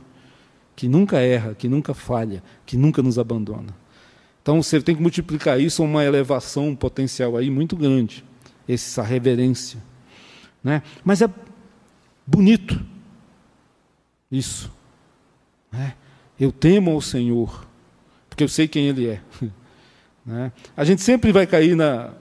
que 0.75 0.87
nunca 0.87 1.19
erra, 1.19 1.55
que 1.55 1.67
nunca 1.69 1.93
falha, 1.93 2.43
que 2.65 2.77
nunca 2.77 3.01
nos 3.01 3.17
abandona. 3.17 3.73
Então 4.41 4.61
você 4.61 4.81
tem 4.81 4.95
que 4.95 5.01
multiplicar 5.01 5.59
isso 5.59 5.81
a 5.81 5.85
uma 5.85 6.03
elevação 6.03 6.75
potencial 6.75 7.37
aí 7.37 7.49
muito 7.49 7.75
grande, 7.75 8.25
essa 8.67 9.01
reverência. 9.01 9.81
Né? 10.63 10.83
Mas 11.03 11.21
é 11.21 11.29
bonito 12.27 12.79
isso. 14.31 14.71
Né? 15.71 15.93
Eu 16.39 16.51
temo 16.51 16.91
ao 16.91 17.01
Senhor, 17.01 17.65
porque 18.29 18.43
eu 18.43 18.49
sei 18.49 18.67
quem 18.67 18.87
Ele 18.87 19.07
é. 19.07 19.21
Né? 20.25 20.51
A 20.77 20.83
gente 20.83 21.01
sempre 21.01 21.31
vai 21.31 21.47
cair 21.47 21.75
na, 21.75 22.13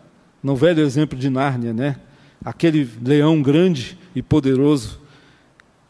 no 0.49 0.57
velho 0.57 0.82
exemplo 0.82 1.18
de 1.18 1.28
Nárnia, 1.28 1.74
né? 1.74 1.96
aquele 2.42 2.88
leão 3.05 3.42
grande 3.42 3.99
e 4.14 4.22
poderoso, 4.22 4.99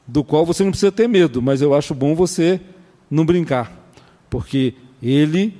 do 0.05 0.25
qual 0.25 0.45
você 0.45 0.65
não 0.65 0.73
precisa 0.73 0.91
ter 0.91 1.09
medo, 1.09 1.41
mas 1.41 1.63
eu 1.63 1.75
acho 1.75 1.95
bom 1.95 2.13
você 2.13 2.61
não 3.09 3.25
brincar, 3.25 3.73
porque 4.29 4.75
ele 5.01 5.57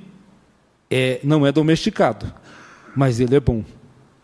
é, 0.89 1.21
não 1.23 1.47
é 1.47 1.51
domesticado, 1.51 2.33
mas 2.93 3.21
ele 3.21 3.35
é 3.35 3.39
bom. 3.39 3.63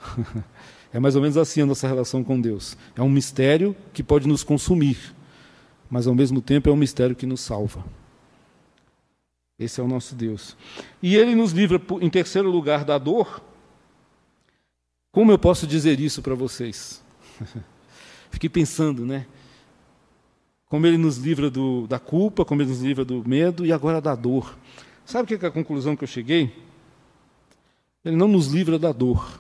É 0.94 1.00
mais 1.00 1.14
ou 1.14 1.22
menos 1.22 1.36
assim 1.36 1.60
a 1.60 1.66
nossa 1.66 1.90
relação 1.90 2.24
com 2.24 2.40
Deus. 2.40 2.78
É 2.96 3.02
um 3.02 3.10
mistério 3.10 3.76
que 3.92 4.02
pode 4.02 4.30
nos 4.30 4.46
consumir, 4.46 4.98
mas 5.90 6.08
ao 6.08 6.16
mesmo 6.16 6.40
tempo 6.40 6.70
é 6.70 6.72
um 6.72 6.78
mistério 6.78 7.14
que 7.14 7.26
nos 7.26 7.42
salva. 7.42 7.84
Esse 9.60 9.82
é 9.82 9.84
o 9.84 9.90
nosso 9.90 10.16
Deus. 10.16 10.56
E 11.04 11.18
ele 11.18 11.36
nos 11.36 11.52
livra, 11.52 11.82
em 12.00 12.10
terceiro 12.10 12.50
lugar, 12.50 12.86
da 12.86 12.98
dor, 12.98 13.42
como 15.16 15.32
eu 15.32 15.40
posso 15.40 15.66
dizer 15.66 15.98
isso 16.02 16.22
para 16.22 16.36
vocês? 16.36 17.02
Fiquei 18.30 18.50
pensando, 18.50 19.06
né? 19.06 19.26
Como 20.66 20.86
ele 20.86 20.98
nos 20.98 21.16
livra 21.16 21.50
do, 21.50 21.88
da 21.88 21.98
culpa, 21.98 22.44
como 22.44 22.62
ele 22.62 22.70
nos 22.70 22.82
livra 22.82 23.06
do 23.06 23.26
medo 23.26 23.66
e 23.66 23.72
agora 23.72 24.02
da 24.02 24.14
dor. 24.14 24.58
Sabe 25.06 25.24
o 25.24 25.40
que 25.40 25.46
é 25.46 25.48
a 25.48 25.52
conclusão 25.52 25.96
que 25.96 26.04
eu 26.04 26.08
cheguei? 26.08 26.54
Ele 28.04 28.18
não 28.18 28.28
nos 28.28 28.48
livra 28.48 28.78
da 28.78 28.92
dor, 28.92 29.40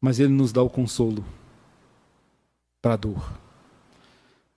mas 0.00 0.18
ele 0.18 0.32
nos 0.32 0.50
dá 0.50 0.62
o 0.62 0.68
consolo 0.68 1.24
para 2.82 2.94
a 2.94 2.96
dor. 2.96 3.38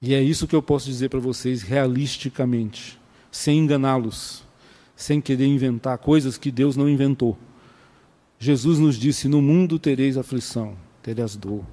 E 0.01 0.15
é 0.15 0.23
isso 0.23 0.47
que 0.47 0.55
eu 0.55 0.63
posso 0.63 0.87
dizer 0.87 1.09
para 1.09 1.19
vocês 1.19 1.61
realisticamente, 1.61 2.99
sem 3.29 3.59
enganá-los, 3.59 4.43
sem 4.95 5.21
querer 5.21 5.45
inventar 5.45 5.99
coisas 5.99 6.35
que 6.35 6.49
Deus 6.49 6.75
não 6.75 6.89
inventou. 6.89 7.37
Jesus 8.39 8.79
nos 8.79 8.97
disse: 8.97 9.27
No 9.27 9.41
mundo 9.41 9.77
tereis 9.77 10.17
aflição, 10.17 10.77
tereis 11.03 11.35
dor, 11.35 11.63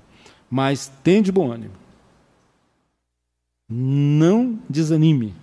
mas 0.50 0.92
tende 1.04 1.30
bom 1.30 1.52
ânimo. 1.52 1.74
Não 3.68 4.58
desanime. 4.68 5.34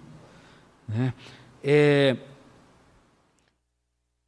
Né? 0.88 1.14
É, 1.64 2.18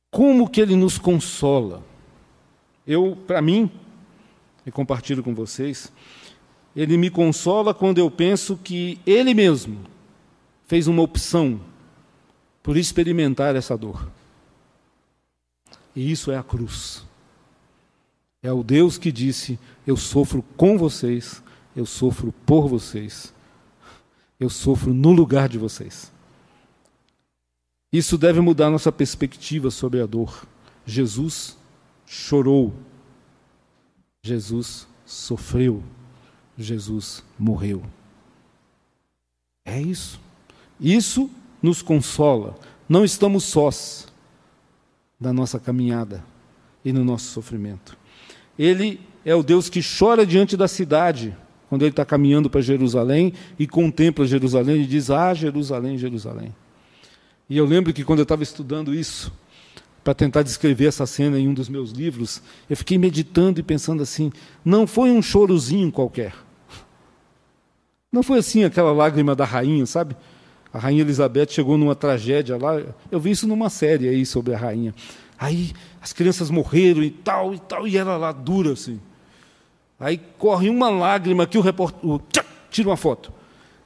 como 0.10 0.50
que 0.50 0.62
ele 0.62 0.76
nos 0.76 0.98
consola? 0.98 1.84
Eu, 2.88 3.18
para 3.28 3.42
mim, 3.42 3.70
e 4.66 4.72
compartilho 4.72 5.22
com 5.22 5.36
vocês, 5.36 5.92
ele 6.76 6.98
me 6.98 7.10
consola 7.10 7.74
quando 7.74 7.98
eu 7.98 8.10
penso 8.10 8.58
que 8.58 9.00
ele 9.06 9.34
mesmo 9.34 9.80
fez 10.68 10.88
uma 10.88 11.02
opção 11.02 11.60
por 12.64 12.78
experimentar 12.78 13.56
essa 13.56 13.78
dor. 13.78 14.10
E 15.96 16.12
isso 16.12 16.32
é 16.32 16.38
a 16.38 16.44
cruz. 16.44 17.06
É 18.44 18.52
o 18.52 18.64
Deus 18.64 18.98
que 18.98 19.12
disse: 19.12 19.58
Eu 19.88 19.96
sofro 19.96 20.44
com 20.56 20.78
vocês, 20.78 21.42
eu 21.76 21.86
sofro 21.86 22.32
por 22.46 22.68
vocês, 22.68 23.34
eu 24.40 24.50
sofro 24.50 24.94
no 24.94 25.12
lugar 25.12 25.48
de 25.48 25.58
vocês. 25.58 26.12
Isso 27.92 28.18
deve 28.18 28.42
mudar 28.42 28.70
nossa 28.70 28.92
perspectiva 28.92 29.72
sobre 29.72 30.02
a 30.02 30.06
dor. 30.06 30.46
Jesus 30.86 31.58
chorou, 32.06 32.74
Jesus 34.22 34.86
sofreu, 35.06 35.82
Jesus 36.58 37.24
morreu. 37.40 37.84
É 39.64 39.82
isso. 39.82 40.20
Isso 40.80 41.30
nos 41.62 41.82
consola. 41.82 42.60
Não 42.88 43.04
estamos 43.06 43.46
sós 43.46 44.08
da 45.20 45.32
nossa 45.32 45.60
caminhada 45.60 46.24
e 46.84 46.92
no 46.92 47.04
nosso 47.04 47.26
sofrimento. 47.32 47.98
Ele 48.58 49.00
é 49.24 49.34
o 49.34 49.44
Deus 49.44 49.70
que 49.70 49.82
chora 49.82 50.26
diante 50.26 50.56
da 50.56 50.68
cidade, 50.68 51.36
quando 51.70 51.82
ele 51.82 51.92
está 51.92 52.06
caminhando 52.06 52.50
para 52.50 52.62
Jerusalém 52.62 53.34
e 53.58 53.68
contempla 53.68 54.26
Jerusalém 54.26 54.82
e 54.82 54.86
diz: 54.86 55.10
Ah, 55.10 55.34
Jerusalém, 55.34 55.98
Jerusalém. 55.98 56.54
E 57.50 57.58
eu 57.58 57.66
lembro 57.66 57.94
que 57.94 58.04
quando 58.04 58.20
eu 58.20 58.24
estava 58.24 58.44
estudando 58.44 58.94
isso, 58.94 59.32
para 60.04 60.14
tentar 60.14 60.44
descrever 60.44 60.86
essa 60.86 61.08
cena 61.08 61.40
em 61.40 61.48
um 61.48 61.54
dos 61.54 61.68
meus 61.68 61.90
livros, 61.92 62.42
eu 62.70 62.78
fiquei 62.78 62.98
meditando 62.98 63.60
e 63.60 63.64
pensando 63.64 64.04
assim: 64.04 64.32
não 64.64 64.86
foi 64.86 65.10
um 65.10 65.22
chorozinho 65.22 65.92
qualquer. 65.92 66.34
Não 68.12 68.22
foi 68.22 68.40
assim 68.40 68.64
aquela 68.64 68.94
lágrima 68.94 69.36
da 69.36 69.44
rainha, 69.44 69.86
sabe? 69.86 70.16
A 70.76 70.78
rainha 70.78 71.04
Elizabeth 71.04 71.48
chegou 71.52 71.78
numa 71.78 71.96
tragédia 71.96 72.58
lá. 72.58 72.82
Eu 73.10 73.18
vi 73.18 73.32
isso 73.32 73.48
numa 73.48 73.70
série 73.70 74.10
aí 74.10 74.26
sobre 74.26 74.54
a 74.54 74.58
rainha. 74.58 74.94
Aí 75.40 75.72
as 76.02 76.12
crianças 76.12 76.50
morreram 76.50 77.02
e 77.02 77.10
tal 77.10 77.54
e 77.54 77.60
tal, 77.60 77.88
e 77.88 77.96
ela 77.96 78.18
lá 78.18 78.34
dura 78.34 78.74
assim. 78.74 79.00
Aí 79.98 80.20
corre 80.38 80.70
uma 80.70 80.90
lágrima 80.90 81.48
que 81.48 81.58
o 81.58 81.62
repórter 81.62 82.20
tira 82.70 82.90
uma 82.90 82.98
foto. 82.98 83.32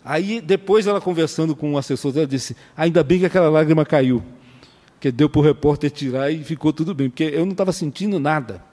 Aí 0.04 0.42
depois 0.42 0.88
ela 0.88 1.00
conversando 1.00 1.56
com 1.56 1.74
o 1.74 1.78
assessor 1.78 2.12
dela 2.12 2.26
disse: 2.26 2.58
ainda 2.76 3.04
bem 3.04 3.20
que 3.20 3.28
aquela 3.28 3.52
lágrima 3.52 3.86
caiu, 3.86 4.24
que 5.00 5.12
deu 5.12 5.30
para 5.30 5.42
o 5.42 5.44
repórter 5.44 5.92
tirar 5.92 6.32
e 6.32 6.44
ficou 6.44 6.74
tudo 6.74 6.96
bem, 6.96 7.08
porque 7.08 7.26
eu 7.26 7.46
não 7.46 7.52
estava 7.52 7.72
sentindo 7.72 8.20
nada. 8.20 8.64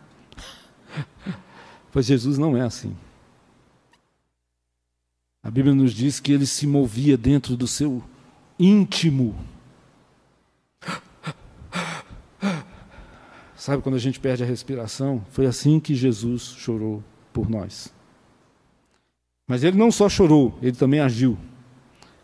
Pois 1.92 2.04
Jesus 2.04 2.36
não 2.36 2.54
é 2.54 2.60
assim. 2.60 2.94
A 5.46 5.50
Bíblia 5.50 5.72
nos 5.72 5.94
diz 5.94 6.18
que 6.18 6.32
ele 6.32 6.44
se 6.44 6.66
movia 6.66 7.16
dentro 7.16 7.56
do 7.56 7.68
seu 7.68 8.02
íntimo. 8.58 9.32
Sabe 13.54 13.80
quando 13.80 13.94
a 13.94 14.00
gente 14.00 14.18
perde 14.18 14.42
a 14.42 14.46
respiração? 14.46 15.24
Foi 15.30 15.46
assim 15.46 15.78
que 15.78 15.94
Jesus 15.94 16.56
chorou 16.58 17.00
por 17.32 17.48
nós. 17.48 17.94
Mas 19.46 19.62
ele 19.62 19.78
não 19.78 19.92
só 19.92 20.08
chorou, 20.08 20.58
ele 20.60 20.72
também 20.76 20.98
agiu. 20.98 21.38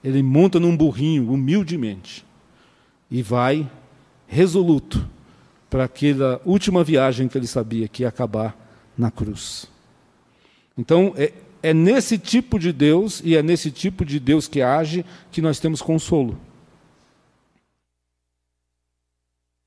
Ele 0.02 0.20
monta 0.20 0.58
num 0.58 0.76
burrinho, 0.76 1.30
humildemente, 1.30 2.26
e 3.08 3.22
vai 3.22 3.70
resoluto 4.26 5.08
para 5.70 5.84
aquela 5.84 6.42
última 6.44 6.82
viagem 6.82 7.28
que 7.28 7.38
ele 7.38 7.46
sabia 7.46 7.86
que 7.86 8.02
ia 8.02 8.08
acabar 8.08 8.58
na 8.98 9.12
cruz. 9.12 9.70
Então, 10.76 11.14
é, 11.16 11.32
é 11.62 11.72
nesse 11.72 12.18
tipo 12.18 12.58
de 12.58 12.72
Deus 12.72 13.22
e 13.24 13.36
é 13.36 13.42
nesse 13.42 13.70
tipo 13.70 14.04
de 14.04 14.18
Deus 14.18 14.48
que 14.48 14.60
age 14.60 15.06
que 15.30 15.40
nós 15.40 15.60
temos 15.60 15.80
consolo. 15.80 16.38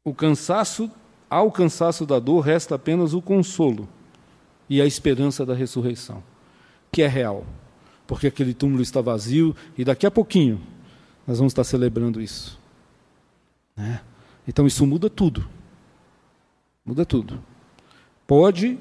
O 0.03 0.13
cansaço, 0.13 0.91
ao 1.29 1.51
cansaço 1.51 2.05
da 2.05 2.19
dor, 2.19 2.41
resta 2.41 2.75
apenas 2.75 3.13
o 3.13 3.21
consolo 3.21 3.87
e 4.69 4.81
a 4.81 4.85
esperança 4.85 5.45
da 5.45 5.55
ressurreição, 5.55 6.21
que 6.91 7.01
é 7.01 7.07
real, 7.07 7.45
porque 8.05 8.27
aquele 8.27 8.53
túmulo 8.53 8.81
está 8.81 8.99
vazio 8.99 9.55
e 9.77 9.85
daqui 9.85 10.05
a 10.05 10.11
pouquinho 10.11 10.61
nós 11.25 11.37
vamos 11.37 11.51
estar 11.51 11.63
celebrando 11.63 12.21
isso. 12.21 12.59
Né? 13.75 14.01
Então 14.47 14.67
isso 14.67 14.85
muda 14.85 15.09
tudo. 15.09 15.47
Muda 16.85 17.03
tudo. 17.05 17.41
Pode 18.27 18.77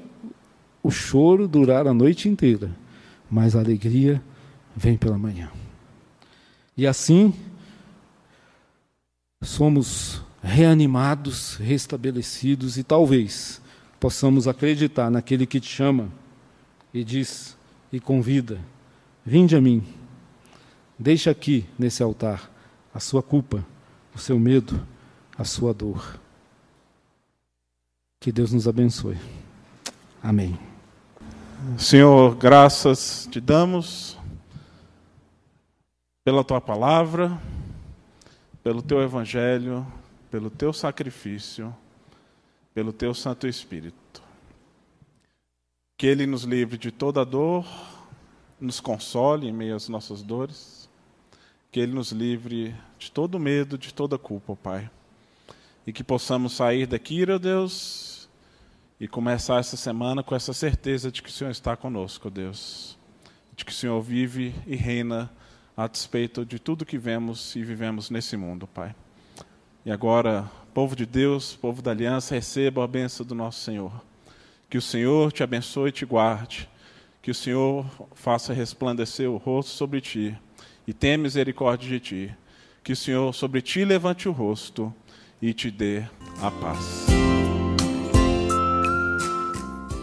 o 0.83 0.91
choro 0.91 1.47
durar 1.47 1.87
a 1.87 1.93
noite 1.93 2.29
inteira 2.29 2.69
mas 3.29 3.55
a 3.55 3.59
alegria 3.59 4.21
vem 4.75 4.97
pela 4.97 5.17
manhã. 5.17 5.49
E 6.77 6.85
assim, 6.85 7.33
somos 9.41 10.21
reanimados, 10.43 11.55
restabelecidos 11.55 12.77
e 12.77 12.83
talvez 12.83 13.61
possamos 13.99 14.47
acreditar 14.47 15.09
naquele 15.09 15.45
que 15.45 15.59
te 15.59 15.67
chama 15.67 16.09
e 16.93 17.03
diz 17.03 17.57
e 17.91 17.99
convida: 17.99 18.59
Vinde 19.25 19.55
a 19.55 19.61
mim, 19.61 19.83
deixa 20.99 21.31
aqui 21.31 21.65
nesse 21.79 22.03
altar 22.03 22.51
a 22.93 22.99
sua 22.99 23.23
culpa, 23.23 23.65
o 24.13 24.19
seu 24.19 24.39
medo, 24.39 24.85
a 25.37 25.43
sua 25.43 25.73
dor. 25.73 26.19
Que 28.19 28.31
Deus 28.31 28.51
nos 28.51 28.67
abençoe. 28.67 29.17
Amém. 30.21 30.57
Senhor, 31.79 32.35
graças 32.35 33.27
te 33.29 33.41
damos 33.41 34.15
pela 36.23 36.43
tua 36.43 36.61
palavra, 36.61 37.41
pelo 38.63 38.83
teu 38.83 39.01
evangelho, 39.01 39.85
pelo 40.29 40.51
teu 40.51 40.71
sacrifício, 40.71 41.75
pelo 42.73 42.93
teu 42.93 43.15
Santo 43.15 43.47
Espírito. 43.47 44.21
Que 45.97 46.05
Ele 46.05 46.27
nos 46.27 46.43
livre 46.43 46.77
de 46.77 46.91
toda 46.91 47.25
dor, 47.25 47.65
nos 48.61 48.79
console 48.79 49.47
em 49.47 49.51
meio 49.51 49.75
às 49.75 49.89
nossas 49.89 50.21
dores. 50.21 50.87
Que 51.71 51.79
Ele 51.79 51.93
nos 51.93 52.11
livre 52.11 52.75
de 52.97 53.11
todo 53.11 53.39
medo, 53.39 53.75
de 53.75 53.91
toda 53.91 54.19
culpa, 54.19 54.55
Pai. 54.55 54.89
E 55.85 55.91
que 55.91 56.03
possamos 56.03 56.53
sair 56.53 56.85
daqui, 56.85 57.25
ó 57.29 57.39
Deus, 57.39 58.14
e 58.99 59.07
começar 59.07 59.59
essa 59.59 59.75
semana 59.75 60.23
com 60.23 60.35
essa 60.35 60.53
certeza 60.53 61.11
de 61.11 61.21
que 61.21 61.29
o 61.29 61.31
Senhor 61.31 61.51
está 61.51 61.75
conosco, 61.75 62.29
Deus. 62.29 62.97
De 63.55 63.65
que 63.65 63.71
o 63.71 63.75
Senhor 63.75 64.01
vive 64.01 64.55
e 64.65 64.75
reina 64.75 65.29
a 65.75 65.87
despeito 65.87 66.45
de 66.45 66.59
tudo 66.59 66.85
que 66.85 66.97
vemos 66.97 67.55
e 67.55 67.63
vivemos 67.63 68.09
nesse 68.09 68.37
mundo, 68.37 68.67
Pai. 68.67 68.95
E 69.85 69.91
agora, 69.91 70.49
povo 70.73 70.95
de 70.95 71.05
Deus, 71.05 71.55
povo 71.55 71.81
da 71.81 71.91
aliança, 71.91 72.35
receba 72.35 72.83
a 72.83 72.87
bênção 72.87 73.25
do 73.25 73.35
nosso 73.35 73.59
Senhor. 73.61 73.91
Que 74.69 74.77
o 74.77 74.81
Senhor 74.81 75.31
te 75.31 75.43
abençoe 75.43 75.89
e 75.89 75.93
te 75.93 76.05
guarde. 76.05 76.69
Que 77.21 77.31
o 77.31 77.35
Senhor 77.35 77.85
faça 78.13 78.53
resplandecer 78.53 79.29
o 79.29 79.37
rosto 79.37 79.71
sobre 79.71 79.99
ti 79.99 80.37
e 80.87 80.93
tenha 80.93 81.17
misericórdia 81.17 81.89
de 81.89 81.99
ti. 81.99 82.35
Que 82.83 82.93
o 82.93 82.95
Senhor 82.95 83.33
sobre 83.33 83.61
ti 83.61 83.83
levante 83.83 84.29
o 84.29 84.31
rosto 84.31 84.93
e 85.41 85.53
te 85.53 85.69
dê 85.69 86.03
a 86.41 86.49
paz. 86.51 87.44